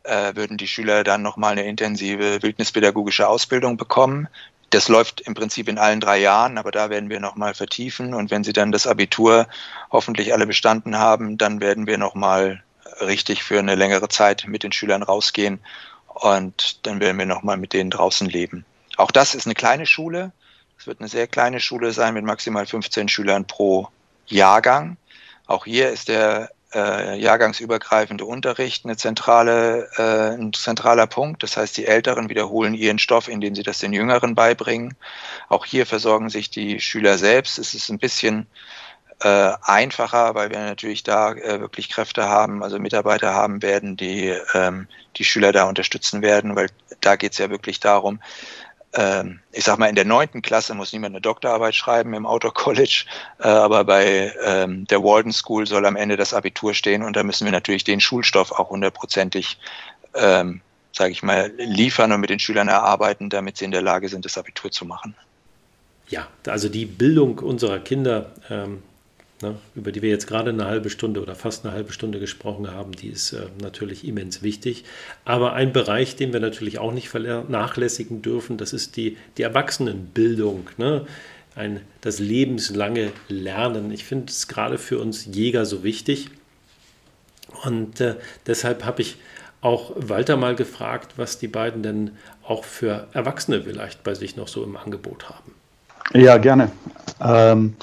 äh, 0.04 0.36
würden 0.36 0.58
die 0.58 0.68
Schüler 0.68 1.04
dann 1.04 1.22
nochmal 1.22 1.54
eine 1.54 1.66
intensive 1.66 2.44
wildnispädagogische 2.44 3.28
Ausbildung 3.28 3.78
bekommen. 3.78 4.28
Das 4.70 4.88
läuft 4.88 5.22
im 5.22 5.34
Prinzip 5.34 5.68
in 5.68 5.78
allen 5.78 6.00
drei 6.00 6.20
Jahren, 6.20 6.58
aber 6.58 6.72
da 6.72 6.90
werden 6.90 7.10
wir 7.10 7.20
nochmal 7.20 7.54
vertiefen. 7.54 8.14
Und 8.14 8.30
wenn 8.30 8.44
sie 8.44 8.54
dann 8.54 8.72
das 8.72 8.88
Abitur 8.88 9.48
hoffentlich 9.92 10.34
alle 10.34 10.46
bestanden 10.46 10.98
haben, 10.98 11.38
dann 11.38 11.62
werden 11.62 11.88
wir 11.88 11.98
nochmal 11.98 12.64
richtig 13.02 13.44
für 13.44 13.60
eine 13.60 13.76
längere 13.76 14.10
Zeit 14.10 14.46
mit 14.48 14.64
den 14.64 14.72
Schülern 14.72 15.04
rausgehen 15.04 15.60
und 16.16 16.86
dann 16.86 17.00
werden 17.00 17.20
wir 17.20 17.26
nochmal 17.26 17.58
mit 17.58 17.74
denen 17.74 17.90
draußen 17.90 18.28
leben. 18.28 18.66
Auch 18.98 19.12
das 19.12 19.36
ist 19.36 19.46
eine 19.46 19.54
kleine 19.54 19.86
Schule. 19.86 20.32
Es 20.80 20.88
wird 20.88 21.00
eine 21.00 21.10
sehr 21.10 21.28
kleine 21.28 21.60
Schule 21.60 21.92
sein 21.92 22.14
mit 22.14 22.24
maximal 22.24 22.66
15 22.66 23.10
Schülern 23.10 23.46
pro 23.46 23.90
Jahrgang. 24.28 24.98
Auch 25.46 25.66
hier 25.66 25.90
ist 25.90 26.08
der 26.08 26.50
äh, 26.74 27.20
jahrgangsübergreifende 27.20 28.26
Unterricht 28.26 28.86
eine 28.86 28.98
zentrale, 28.98 29.90
äh, 29.98 30.36
ein 30.36 30.54
zentraler 30.54 31.08
Punkt. 31.08 31.44
Das 31.44 31.58
heißt, 31.58 31.76
die 31.78 31.86
Älteren 31.86 32.30
wiederholen 32.30 32.74
ihren 32.74 33.00
Stoff, 33.00 33.28
indem 33.28 33.54
sie 33.54 33.64
das 33.64 33.80
den 33.80 33.94
Jüngeren 33.94 34.36
beibringen. 34.36 34.96
Auch 35.50 35.66
hier 35.66 35.86
versorgen 35.86 36.30
sich 36.30 36.50
die 36.50 36.80
Schüler 36.80 37.18
selbst. 37.18 37.60
Es 37.60 37.74
ist 37.74 37.90
ein 37.90 38.00
bisschen 38.00 38.48
äh, 39.22 39.54
einfacher, 39.62 40.36
weil 40.36 40.50
wir 40.50 40.60
natürlich 40.60 41.04
da 41.04 41.32
äh, 41.34 41.60
wirklich 41.60 41.90
Kräfte 41.90 42.28
haben, 42.28 42.64
also 42.64 42.80
Mitarbeiter 42.80 43.34
haben 43.34 43.62
werden, 43.62 43.98
die 43.98 44.36
ähm, 44.54 44.88
die 45.18 45.24
Schüler 45.24 45.52
da 45.52 45.66
unterstützen 45.66 46.22
werden, 46.22 46.56
weil 46.56 46.68
da 47.02 47.16
geht 47.16 47.32
es 47.32 47.38
ja 47.38 47.50
wirklich 47.50 47.80
darum, 47.80 48.20
ähm, 48.94 49.40
ich 49.52 49.64
sag 49.64 49.78
mal, 49.78 49.88
in 49.88 49.96
der 49.96 50.06
neunten 50.06 50.42
Klasse 50.42 50.74
muss 50.74 50.94
niemand 50.94 51.14
eine 51.14 51.22
Doktorarbeit 51.22 51.76
schreiben 51.76 52.14
im 52.14 52.26
Outdoor 52.26 52.54
College, 52.54 53.06
äh, 53.40 53.48
aber 53.48 53.84
bei 53.84 54.34
ähm, 54.44 54.86
der 54.88 55.04
Walden 55.04 55.34
School 55.34 55.68
soll 55.68 55.86
am 55.86 55.96
Ende 55.96 56.18
das 56.18 56.34
Abitur 56.34 56.74
stehen 56.74 57.04
und 57.04 57.16
da 57.16 57.24
müssen 57.24 57.46
wir 57.46 57.52
natürlich 57.52 57.84
den 57.84 58.00
Schulstoff 58.00 58.52
auch 58.52 58.70
hundertprozentig, 58.70 59.60
ähm, 60.14 60.62
sage 60.94 61.12
ich 61.12 61.24
mal, 61.24 61.52
liefern 61.58 62.12
und 62.12 62.22
mit 62.22 62.30
den 62.30 62.40
Schülern 62.40 62.70
erarbeiten, 62.70 63.30
damit 63.30 63.58
sie 63.58 63.66
in 63.66 63.72
der 63.72 63.82
Lage 63.82 64.08
sind, 64.08 64.24
das 64.24 64.38
Abitur 64.38 64.72
zu 64.72 64.86
machen. 64.86 65.16
Ja, 66.08 66.28
also 66.48 66.70
die 66.70 66.86
Bildung 66.86 67.40
unserer 67.40 67.80
Kinder 67.80 68.32
ähm, 68.50 68.84
ne, 69.42 69.56
über 69.76 69.92
die 69.92 70.02
wir 70.02 70.10
jetzt 70.10 70.28
gerade 70.28 70.50
eine 70.50 70.66
halbe 70.66 70.90
Stunde 70.90 71.22
oder 71.22 71.36
fast 71.36 71.66
eine 71.66 71.74
halbe 71.74 71.94
Stunde 71.94 72.20
gesprochen 72.20 72.72
haben, 72.72 72.92
die 72.92 73.10
ist 73.10 73.34
äh, 73.34 73.48
natürlich 73.62 74.08
immens 74.08 74.42
wichtig. 74.42 74.84
Aber 75.24 75.54
ein 75.54 75.74
Bereich, 75.74 76.16
den 76.16 76.34
wir 76.34 76.40
natürlich 76.40 76.80
auch 76.80 76.92
nicht 76.92 77.10
vernachlässigen 77.10 78.22
dürfen, 78.22 78.58
das 78.58 78.74
ist 78.74 78.98
die, 78.98 79.18
die 79.38 79.44
Erwachsenenbildung. 79.44 80.70
Ne? 80.78 81.06
Ein, 81.56 81.82
das 82.02 82.20
lebenslange 82.20 83.12
Lernen. 83.30 83.92
Ich 83.92 84.04
finde 84.04 84.28
es 84.28 84.48
gerade 84.48 84.78
für 84.78 85.00
uns 85.00 85.26
Jäger 85.26 85.66
so 85.66 85.84
wichtig. 85.84 86.30
Und 87.64 88.02
äh, 88.02 88.16
deshalb 88.48 88.84
habe 88.84 89.02
ich 89.02 89.18
auch 89.62 89.94
Walter 89.96 90.38
mal 90.38 90.56
gefragt, 90.56 91.14
was 91.18 91.40
die 91.40 91.48
beiden 91.48 91.82
denn 91.82 92.12
auch 92.44 92.64
für 92.64 93.08
Erwachsene 93.14 93.64
vielleicht 93.64 94.04
bei 94.04 94.14
sich 94.14 94.36
noch 94.36 94.48
so 94.48 94.64
im 94.64 94.78
Angebot 94.78 95.30
haben. 95.30 95.56
Ja, 96.14 96.38
gerne. 96.38 96.72
Ähm, 97.20 97.76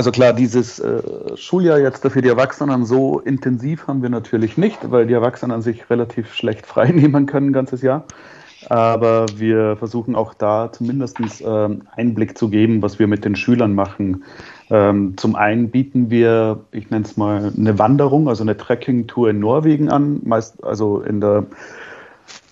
also 0.00 0.12
klar, 0.12 0.32
dieses 0.32 0.78
äh, 0.78 1.02
Schuljahr 1.36 1.78
jetzt 1.78 2.08
für 2.08 2.22
die 2.22 2.30
Erwachsenen 2.30 2.86
so 2.86 3.20
intensiv 3.20 3.86
haben 3.86 4.00
wir 4.00 4.08
natürlich 4.08 4.56
nicht, 4.56 4.90
weil 4.90 5.06
die 5.06 5.12
Erwachsenen 5.12 5.60
sich 5.60 5.90
relativ 5.90 6.32
schlecht 6.32 6.64
freinehmen 6.64 7.26
können 7.26 7.48
ein 7.48 7.52
ganzes 7.52 7.82
Jahr. 7.82 8.06
Aber 8.70 9.26
wir 9.36 9.76
versuchen 9.76 10.14
auch 10.14 10.32
da 10.32 10.72
zumindest 10.72 11.18
ähm, 11.44 11.82
Einblick 11.94 12.38
zu 12.38 12.48
geben, 12.48 12.80
was 12.80 12.98
wir 12.98 13.08
mit 13.08 13.26
den 13.26 13.36
Schülern 13.36 13.74
machen. 13.74 14.24
Ähm, 14.70 15.18
zum 15.18 15.36
einen 15.36 15.68
bieten 15.68 16.08
wir, 16.08 16.60
ich 16.72 16.88
nenne 16.88 17.04
es 17.04 17.18
mal, 17.18 17.52
eine 17.54 17.78
Wanderung, 17.78 18.26
also 18.26 18.42
eine 18.42 18.56
Trekking-Tour 18.56 19.28
in 19.28 19.40
Norwegen 19.40 19.90
an, 19.90 20.20
meist 20.24 20.64
also 20.64 21.02
in 21.02 21.20
der 21.20 21.44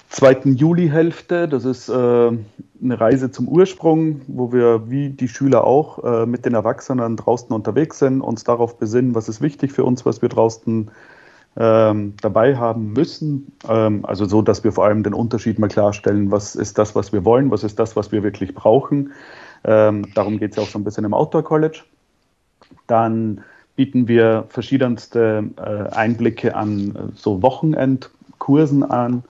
zweiten 0.09 0.55
Julihälfte. 0.55 1.49
Das 1.49 1.65
ist 1.65 1.89
äh, 1.89 1.93
eine 1.93 3.01
Reise 3.01 3.31
zum 3.31 3.49
Ursprung, 3.49 4.23
wo 4.27 4.53
wir 4.53 4.91
wie 4.91 5.11
die 5.11 5.29
Schüler 5.29 5.65
auch 5.65 6.03
äh, 6.05 6.27
mit 6.27 6.45
den 6.45 6.55
Erwachsenen 6.55 7.17
draußen 7.17 7.51
unterwegs 7.51 7.99
sind, 7.99 8.21
uns 8.21 8.45
darauf 8.45 8.79
besinnen, 8.79 9.15
was 9.15 9.29
ist 9.29 9.41
wichtig 9.41 9.73
für 9.73 9.85
uns, 9.85 10.07
was 10.07 10.23
wir 10.23 10.29
draußen 10.29 10.91
ähm, 11.57 12.15
dabei 12.23 12.57
haben 12.57 12.93
müssen. 12.93 13.53
Ähm, 13.69 14.05
also 14.05 14.25
so, 14.25 14.43
dass 14.43 14.65
wir 14.65 14.73
vor 14.73 14.85
allem 14.85 15.03
den 15.03 15.15
Unterschied 15.15 15.59
mal 15.59 15.69
klarstellen, 15.69 16.31
was 16.31 16.55
ist 16.55 16.79
das, 16.79 16.95
was 16.95 17.13
wir 17.13 17.25
wollen, 17.25 17.51
was 17.51 17.65
ist 17.65 17.79
das, 17.79 17.97
was 17.97 18.13
wir 18.13 18.23
wirklich 18.23 18.55
brauchen. 18.55 19.13
Ähm, 19.65 20.07
darum 20.15 20.39
geht 20.39 20.53
es 20.53 20.57
ja 20.57 20.63
auch 20.63 20.69
so 20.69 20.79
ein 20.79 20.85
bisschen 20.85 21.05
im 21.05 21.15
Outdoor 21.15 21.43
College. 21.43 21.81
Dann 22.87 23.43
bieten 23.77 24.09
wir 24.09 24.45
verschiedenste 24.49 25.51
äh, 25.57 25.95
Einblicke 25.95 26.55
an 26.55 26.95
äh, 26.95 27.17
so 27.17 27.43
Wochenendkursen 27.43 28.85
an 28.85 29.25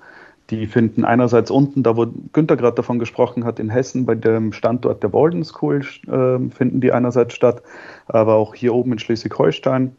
die 0.51 0.67
finden 0.67 1.05
einerseits 1.05 1.51
unten, 1.51 1.83
da 1.83 1.97
wo 1.97 2.07
Günther 2.33 2.57
gerade 2.57 2.77
davon 2.77 2.99
gesprochen 2.99 3.45
hat, 3.45 3.59
in 3.59 3.69
Hessen 3.69 4.07
bei 4.07 4.15
dem 4.15 4.53
Standort 4.53 5.03
der 5.03 5.13
Walden 5.13 5.45
School 5.45 5.81
äh, 6.07 6.51
finden 6.51 6.81
die 6.81 6.93
einerseits 6.93 7.35
statt, 7.35 7.63
aber 8.07 8.35
auch 8.35 8.55
hier 8.55 8.75
oben 8.75 8.93
in 8.93 8.99
Schleswig-Holstein, 8.99 9.95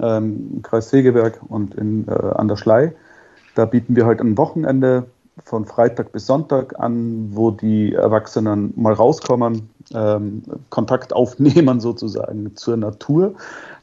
ähm, 0.00 0.50
im 0.54 0.62
Kreis 0.62 0.90
Segeberg 0.90 1.40
und 1.48 1.74
in, 1.74 2.06
äh, 2.06 2.12
an 2.12 2.48
der 2.48 2.56
Schlei. 2.56 2.94
Da 3.54 3.64
bieten 3.64 3.96
wir 3.96 4.04
halt 4.04 4.20
ein 4.20 4.36
Wochenende 4.36 5.06
von 5.44 5.64
Freitag 5.64 6.12
bis 6.12 6.26
Sonntag 6.26 6.78
an, 6.78 7.30
wo 7.32 7.50
die 7.50 7.94
Erwachsenen 7.94 8.72
mal 8.76 8.92
rauskommen, 8.92 9.70
ähm, 9.94 10.42
Kontakt 10.70 11.12
aufnehmen 11.12 11.80
sozusagen 11.80 12.56
zur 12.56 12.76
Natur. 12.76 13.34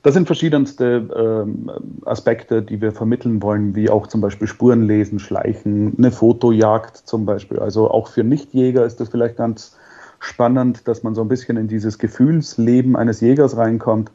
Das 0.03 0.13
sind 0.13 0.27
verschiedenste 0.27 1.09
ähm, 1.15 1.71
Aspekte, 2.05 2.61
die 2.61 2.79
wir 2.81 2.91
vermitteln 2.91 3.41
wollen, 3.41 3.75
wie 3.75 3.89
auch 3.89 4.07
zum 4.07 4.21
Beispiel 4.21 4.47
Spuren 4.47 4.83
lesen, 4.83 5.19
Schleichen, 5.19 5.95
eine 5.97 6.11
Fotojagd 6.11 6.97
zum 6.97 7.25
Beispiel. 7.25 7.59
Also 7.59 7.89
auch 7.89 8.07
für 8.07 8.23
Nichtjäger 8.23 8.85
ist 8.85 8.99
das 8.99 9.09
vielleicht 9.09 9.37
ganz 9.37 9.77
spannend, 10.19 10.87
dass 10.87 11.03
man 11.03 11.15
so 11.15 11.21
ein 11.21 11.27
bisschen 11.27 11.57
in 11.57 11.67
dieses 11.67 11.97
Gefühlsleben 11.97 12.95
eines 12.95 13.21
Jägers 13.21 13.57
reinkommt. 13.57 14.11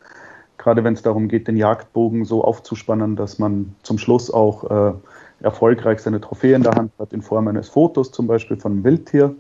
Gerade 0.59 0.85
wenn 0.85 0.95
es 0.95 1.03
darum 1.03 1.29
geht, 1.29 1.49
den 1.49 1.57
Jagdbogen 1.57 2.25
so 2.25 2.45
aufzuspannen, 2.45 3.17
dass 3.17 3.39
man 3.39 3.75
zum 3.83 3.99
Schluss 3.99 4.31
auch 4.31 4.71
äh, 4.71 4.93
erfolgreich 5.41 6.01
seine 6.01 6.21
Trophäe 6.21 6.55
in 6.55 6.63
der 6.63 6.75
Hand 6.75 6.93
hat, 6.99 7.13
in 7.13 7.23
Form 7.23 7.49
eines 7.49 7.69
Fotos 7.69 8.13
zum 8.13 8.27
Beispiel 8.27 8.59
von 8.59 8.73
einem 8.73 8.85
Wildtier. 8.85 9.35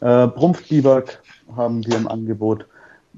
Äh, 0.00 0.26
Brumpfbiwak 0.28 1.20
haben 1.56 1.86
wir 1.86 1.96
im 1.96 2.08
Angebot 2.08 2.66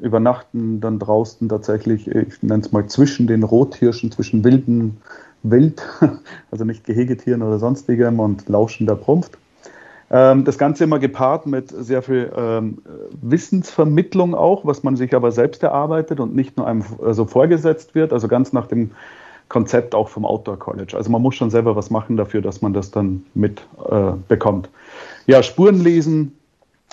übernachten 0.00 0.80
dann 0.80 0.98
draußen 0.98 1.48
tatsächlich, 1.48 2.06
ich 2.08 2.42
nenne 2.42 2.62
es 2.62 2.72
mal 2.72 2.86
zwischen 2.86 3.26
den 3.26 3.42
Rothirschen, 3.42 4.10
zwischen 4.10 4.44
wilden 4.44 4.98
Wild, 5.42 5.82
also 6.50 6.64
nicht 6.64 6.84
Gehegetieren 6.84 7.42
oder 7.42 7.58
sonstigem 7.58 8.20
und 8.20 8.48
lauschender 8.48 8.96
Prumpft. 8.96 9.38
Ähm, 10.10 10.44
das 10.44 10.58
Ganze 10.58 10.84
immer 10.84 10.98
gepaart 10.98 11.46
mit 11.46 11.70
sehr 11.70 12.02
viel 12.02 12.30
ähm, 12.36 12.78
Wissensvermittlung 13.22 14.34
auch, 14.34 14.64
was 14.64 14.82
man 14.82 14.96
sich 14.96 15.14
aber 15.14 15.32
selbst 15.32 15.62
erarbeitet 15.62 16.20
und 16.20 16.34
nicht 16.34 16.56
nur 16.56 16.66
einem 16.66 16.84
also 17.02 17.24
vorgesetzt 17.24 17.94
wird, 17.94 18.12
also 18.12 18.28
ganz 18.28 18.52
nach 18.52 18.66
dem 18.66 18.92
Konzept 19.48 19.94
auch 19.94 20.08
vom 20.08 20.24
Outdoor 20.24 20.58
College. 20.58 20.96
Also 20.96 21.10
man 21.10 21.22
muss 21.22 21.36
schon 21.36 21.50
selber 21.50 21.76
was 21.76 21.90
machen 21.90 22.16
dafür, 22.16 22.40
dass 22.40 22.62
man 22.62 22.72
das 22.72 22.90
dann 22.90 23.24
mitbekommt. 23.34 24.68
Äh, 25.26 25.32
ja, 25.32 25.42
Spuren 25.42 25.80
lesen 25.80 26.32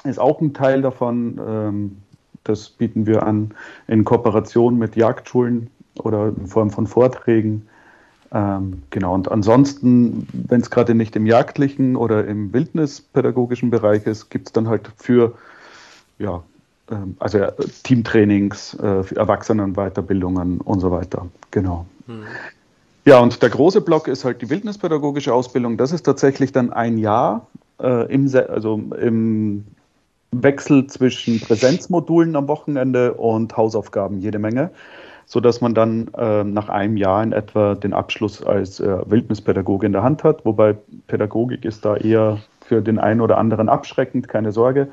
ist 0.03 0.19
auch 0.19 0.41
ein 0.41 0.53
Teil 0.53 0.81
davon. 0.81 1.39
Ähm, 1.45 1.97
das 2.43 2.69
bieten 2.69 3.05
wir 3.05 3.23
an 3.23 3.51
in 3.87 4.03
Kooperation 4.03 4.77
mit 4.77 4.95
Jagdschulen 4.95 5.69
oder 5.99 6.27
in 6.27 6.47
Form 6.47 6.71
von 6.71 6.87
Vorträgen. 6.87 7.67
Ähm, 8.33 8.81
genau, 8.89 9.13
und 9.13 9.31
ansonsten, 9.31 10.27
wenn 10.33 10.61
es 10.61 10.71
gerade 10.71 10.95
nicht 10.95 11.15
im 11.15 11.27
jagdlichen 11.27 11.95
oder 11.95 12.25
im 12.25 12.51
wildnispädagogischen 12.51 13.69
Bereich 13.69 14.07
ist, 14.07 14.29
gibt 14.29 14.47
es 14.47 14.53
dann 14.53 14.67
halt 14.67 14.91
für, 14.97 15.35
ja, 16.17 16.43
ähm, 16.89 17.15
also 17.19 17.37
ja, 17.37 17.51
Teamtrainings, 17.83 18.73
äh, 18.79 19.03
für 19.03 19.15
Erwachsenenweiterbildungen 19.17 20.61
und 20.61 20.79
so 20.79 20.89
weiter. 20.89 21.27
Genau. 21.51 21.85
Mhm. 22.07 22.23
Ja, 23.05 23.19
und 23.19 23.41
der 23.41 23.49
große 23.49 23.81
Block 23.81 24.07
ist 24.07 24.25
halt 24.25 24.41
die 24.41 24.49
wildnispädagogische 24.49 25.33
Ausbildung. 25.33 25.77
Das 25.77 25.91
ist 25.91 26.03
tatsächlich 26.03 26.53
dann 26.53 26.71
ein 26.73 26.97
Jahr 26.97 27.47
äh, 27.79 28.11
im, 28.11 28.33
also 28.49 28.81
im 28.99 29.65
Wechsel 30.41 30.87
zwischen 30.87 31.39
Präsenzmodulen 31.39 32.35
am 32.35 32.47
Wochenende 32.47 33.13
und 33.13 33.55
Hausaufgaben 33.55 34.19
jede 34.19 34.39
Menge. 34.39 34.71
sodass 35.25 35.61
man 35.61 35.73
dann 35.73 36.09
äh, 36.17 36.43
nach 36.43 36.69
einem 36.69 36.97
Jahr 36.97 37.23
in 37.23 37.31
etwa 37.31 37.75
den 37.75 37.93
Abschluss 37.93 38.43
als 38.43 38.79
äh, 38.79 39.09
Wildnispädagoge 39.09 39.85
in 39.85 39.93
der 39.93 40.03
Hand 40.03 40.23
hat. 40.23 40.45
Wobei 40.45 40.75
Pädagogik 41.07 41.65
ist 41.65 41.85
da 41.85 41.95
eher 41.95 42.39
für 42.61 42.81
den 42.81 42.99
einen 42.99 43.21
oder 43.21 43.37
anderen 43.37 43.69
abschreckend, 43.69 44.27
keine 44.27 44.51
Sorge. 44.51 44.89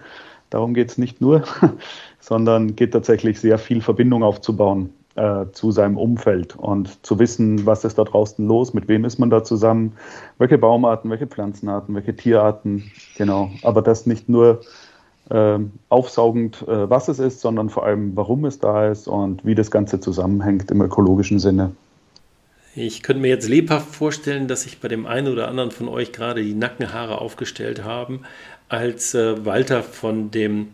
Darum 0.51 0.75
geht 0.75 0.91
es 0.91 0.99
nicht 0.99 1.21
nur, 1.21 1.43
sondern 2.21 2.77
geht 2.77 2.93
tatsächlich 2.93 3.41
sehr 3.41 3.59
viel 3.59 3.81
Verbindung 3.81 4.23
aufzubauen 4.23 4.93
äh, 5.15 5.47
zu 5.53 5.71
seinem 5.71 5.97
Umfeld 5.97 6.57
und 6.57 7.05
zu 7.05 7.19
wissen, 7.19 7.67
was 7.67 7.85
ist 7.85 7.99
da 7.99 8.05
draußen 8.05 8.47
los, 8.47 8.75
mit 8.75 8.89
wem 8.89 9.05
ist 9.05 9.19
man 9.19 9.31
da 9.31 9.45
zusammen, 9.45 9.93
welche 10.39 10.59
Baumarten, 10.59 11.11
welche 11.11 11.27
Pflanzenarten, 11.27 11.95
welche 11.95 12.15
Tierarten, 12.15 12.91
genau. 13.17 13.51
Aber 13.63 13.83
das 13.83 14.07
nicht 14.07 14.29
nur 14.29 14.61
aufsaugend, 15.89 16.63
äh, 16.63 16.91
was 16.91 17.09
es 17.09 17.19
ist, 17.19 17.41
sondern 17.41 17.71
vor 17.71 17.85
allem, 17.85 18.17
warum 18.17 18.45
es 18.45 18.59
da 18.59 18.91
ist 18.91 19.09
und 19.09 19.45
wie 19.45 19.55
das 19.55 19.71
Ganze 19.71 20.01
zusammenhängt 20.01 20.71
im 20.71 20.83
ökologischen 20.83 21.39
Sinne. 21.39 21.73
Ich 22.75 23.03
könnte 23.03 23.23
mir 23.23 23.29
jetzt 23.29 23.49
lebhaft 23.49 23.95
vorstellen, 23.95 24.47
dass 24.47 24.63
sich 24.63 24.81
bei 24.81 24.89
dem 24.89 25.07
einen 25.07 25.33
oder 25.33 25.49
anderen 25.49 25.71
von 25.71 25.89
euch 25.89 26.13
gerade 26.13 26.43
die 26.43 26.55
Nackenhaare 26.55 27.21
aufgestellt 27.21 27.85
haben, 27.85 28.23
als 28.69 29.15
äh, 29.15 29.45
Walter 29.45 29.83
von 29.83 30.31
dem 30.31 30.69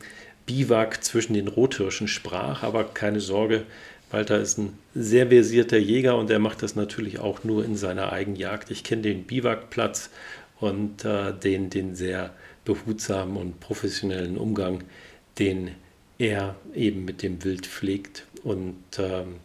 Biwak 0.47 1.03
zwischen 1.03 1.35
den 1.35 1.49
Rothirschen 1.49 2.09
sprach. 2.09 2.62
Aber 2.62 2.85
keine 2.85 3.21
Sorge, 3.21 3.62
Walter 4.11 4.38
ist 4.38 4.59
ein 4.59 4.79
sehr 4.95 5.29
versierter 5.29 5.79
Jäger 5.79 6.16
und 6.16 6.31
er 6.31 6.38
macht 6.38 6.62
das 6.62 6.77
natürlich 6.77 7.19
auch 7.19 7.45
nur 7.45 7.64
in 7.64 7.77
seiner 7.77 8.12
Eigenjagd. 8.12 8.71
Ich 8.71 8.85
kenne 8.85 9.03
den 9.03 9.25
Biwakplatz 9.25 10.11
und 10.61 11.05
äh, 11.05 11.33
den, 11.33 11.71
den 11.71 11.95
sehr 11.95 12.31
behutsamen 12.64 13.37
und 13.37 13.61
professionellen 13.61 14.37
Umgang, 14.37 14.85
den 15.38 15.73
er 16.19 16.57
eben 16.75 17.05
mit 17.05 17.23
dem 17.23 17.45
Wild 17.45 17.66
pflegt. 17.66 18.27
Und 18.42 18.77
ähm, 18.99 19.37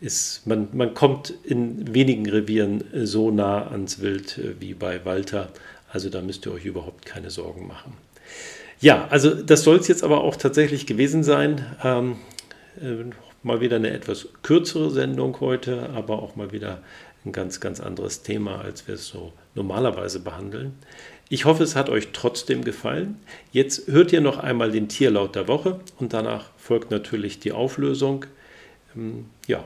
ist, 0.00 0.46
man, 0.46 0.68
man 0.72 0.94
kommt 0.94 1.32
in 1.44 1.94
wenigen 1.94 2.28
Revieren 2.28 2.84
so 2.92 3.30
nah 3.30 3.68
ans 3.68 4.00
Wild 4.00 4.38
äh, 4.38 4.60
wie 4.60 4.74
bei 4.74 5.04
Walter. 5.04 5.50
Also 5.90 6.10
da 6.10 6.20
müsst 6.20 6.46
ihr 6.46 6.52
euch 6.52 6.64
überhaupt 6.64 7.06
keine 7.06 7.30
Sorgen 7.30 7.66
machen. 7.66 7.94
Ja, 8.80 9.06
also 9.08 9.32
das 9.34 9.62
soll 9.62 9.76
es 9.76 9.86
jetzt 9.86 10.02
aber 10.02 10.22
auch 10.22 10.34
tatsächlich 10.34 10.86
gewesen 10.86 11.22
sein. 11.22 11.64
Ähm, 11.84 12.16
äh, 12.80 13.04
mal 13.44 13.60
wieder 13.60 13.76
eine 13.76 13.90
etwas 13.90 14.28
kürzere 14.42 14.90
Sendung 14.90 15.38
heute, 15.40 15.90
aber 15.90 16.20
auch 16.20 16.34
mal 16.34 16.50
wieder 16.52 16.82
ein 17.24 17.30
ganz, 17.30 17.60
ganz 17.60 17.80
anderes 17.80 18.22
Thema, 18.22 18.60
als 18.60 18.88
wir 18.88 18.96
es 18.96 19.06
so 19.06 19.32
normalerweise 19.54 20.20
behandeln. 20.20 20.74
Ich 21.28 21.44
hoffe, 21.44 21.62
es 21.62 21.76
hat 21.76 21.88
euch 21.88 22.08
trotzdem 22.12 22.62
gefallen. 22.64 23.18
Jetzt 23.52 23.88
hört 23.88 24.12
ihr 24.12 24.20
noch 24.20 24.38
einmal 24.38 24.70
den 24.70 24.88
Tierlaut 24.88 25.34
der 25.34 25.48
Woche 25.48 25.80
und 25.98 26.12
danach 26.12 26.50
folgt 26.58 26.90
natürlich 26.90 27.40
die 27.40 27.52
Auflösung. 27.52 28.26
Ähm, 28.94 29.26
ja, 29.46 29.64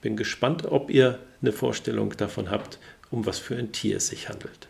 bin 0.00 0.16
gespannt, 0.16 0.66
ob 0.66 0.90
ihr 0.90 1.18
eine 1.42 1.52
Vorstellung 1.52 2.16
davon 2.16 2.50
habt, 2.50 2.78
um 3.10 3.26
was 3.26 3.38
für 3.38 3.56
ein 3.56 3.72
Tier 3.72 3.96
es 3.96 4.08
sich 4.08 4.28
handelt. 4.28 4.68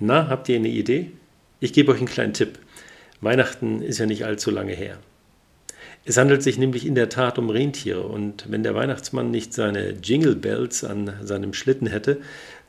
Na, 0.00 0.28
habt 0.28 0.48
ihr 0.48 0.56
eine 0.56 0.68
Idee? 0.68 1.10
Ich 1.60 1.72
gebe 1.72 1.90
euch 1.90 1.98
einen 1.98 2.06
kleinen 2.06 2.32
Tipp. 2.32 2.58
Weihnachten 3.20 3.82
ist 3.82 3.98
ja 3.98 4.06
nicht 4.06 4.24
allzu 4.24 4.50
lange 4.50 4.72
her. 4.72 4.98
Es 6.08 6.16
handelt 6.16 6.42
sich 6.42 6.56
nämlich 6.56 6.86
in 6.86 6.94
der 6.94 7.10
Tat 7.10 7.38
um 7.38 7.50
Rentiere 7.50 8.00
und 8.00 8.50
wenn 8.50 8.62
der 8.62 8.74
Weihnachtsmann 8.74 9.30
nicht 9.30 9.52
seine 9.52 9.90
Jingle 9.90 10.36
Bells 10.36 10.82
an 10.82 11.12
seinem 11.22 11.52
Schlitten 11.52 11.86
hätte, 11.86 12.22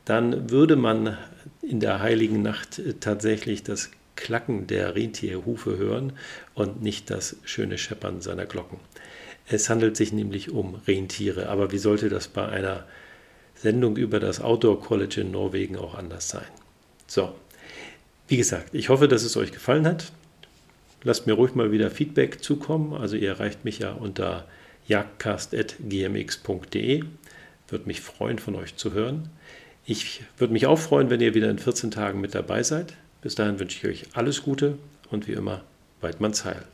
dann 0.04 0.50
würde 0.50 0.76
man 0.76 1.16
in 1.62 1.80
der 1.80 2.00
heiligen 2.00 2.42
Nacht 2.42 2.82
tatsächlich 3.00 3.62
das 3.62 3.92
Klacken 4.14 4.66
der 4.66 4.94
Rentierhufe 4.94 5.78
hören 5.78 6.12
und 6.52 6.82
nicht 6.82 7.08
das 7.08 7.36
schöne 7.44 7.78
Scheppern 7.78 8.20
seiner 8.20 8.44
Glocken. 8.44 8.78
Es 9.48 9.70
handelt 9.70 9.96
sich 9.96 10.12
nämlich 10.12 10.50
um 10.50 10.74
Rentiere, 10.86 11.48
aber 11.48 11.72
wie 11.72 11.78
sollte 11.78 12.10
das 12.10 12.28
bei 12.28 12.46
einer 12.46 12.84
Sendung 13.54 13.96
über 13.96 14.20
das 14.20 14.42
Outdoor 14.42 14.82
College 14.82 15.22
in 15.22 15.30
Norwegen 15.30 15.78
auch 15.78 15.94
anders 15.94 16.28
sein? 16.28 16.44
So, 17.06 17.34
wie 18.28 18.36
gesagt, 18.36 18.74
ich 18.74 18.90
hoffe, 18.90 19.08
dass 19.08 19.22
es 19.22 19.38
euch 19.38 19.50
gefallen 19.50 19.86
hat. 19.86 20.12
Lasst 21.02 21.26
mir 21.26 21.32
ruhig 21.32 21.54
mal 21.54 21.72
wieder 21.72 21.90
Feedback 21.90 22.42
zukommen. 22.42 22.92
Also 22.92 23.16
ihr 23.16 23.30
erreicht 23.30 23.64
mich 23.64 23.78
ja 23.78 23.92
unter 23.92 24.46
jagdcast.gmx.de. 24.86 27.04
Würde 27.68 27.86
mich 27.86 28.00
freuen, 28.00 28.38
von 28.38 28.56
euch 28.56 28.76
zu 28.76 28.92
hören. 28.92 29.30
Ich 29.86 30.22
würde 30.36 30.52
mich 30.52 30.66
auch 30.66 30.78
freuen, 30.78 31.08
wenn 31.08 31.20
ihr 31.20 31.34
wieder 31.34 31.50
in 31.50 31.58
14 31.58 31.90
Tagen 31.90 32.20
mit 32.20 32.34
dabei 32.34 32.62
seid. 32.62 32.94
Bis 33.22 33.34
dahin 33.34 33.58
wünsche 33.58 33.78
ich 33.78 33.86
euch 33.86 34.04
alles 34.14 34.42
Gute 34.42 34.76
und 35.10 35.26
wie 35.26 35.32
immer, 35.32 35.62
Weidmanns 36.00 36.44
Heil. 36.44 36.64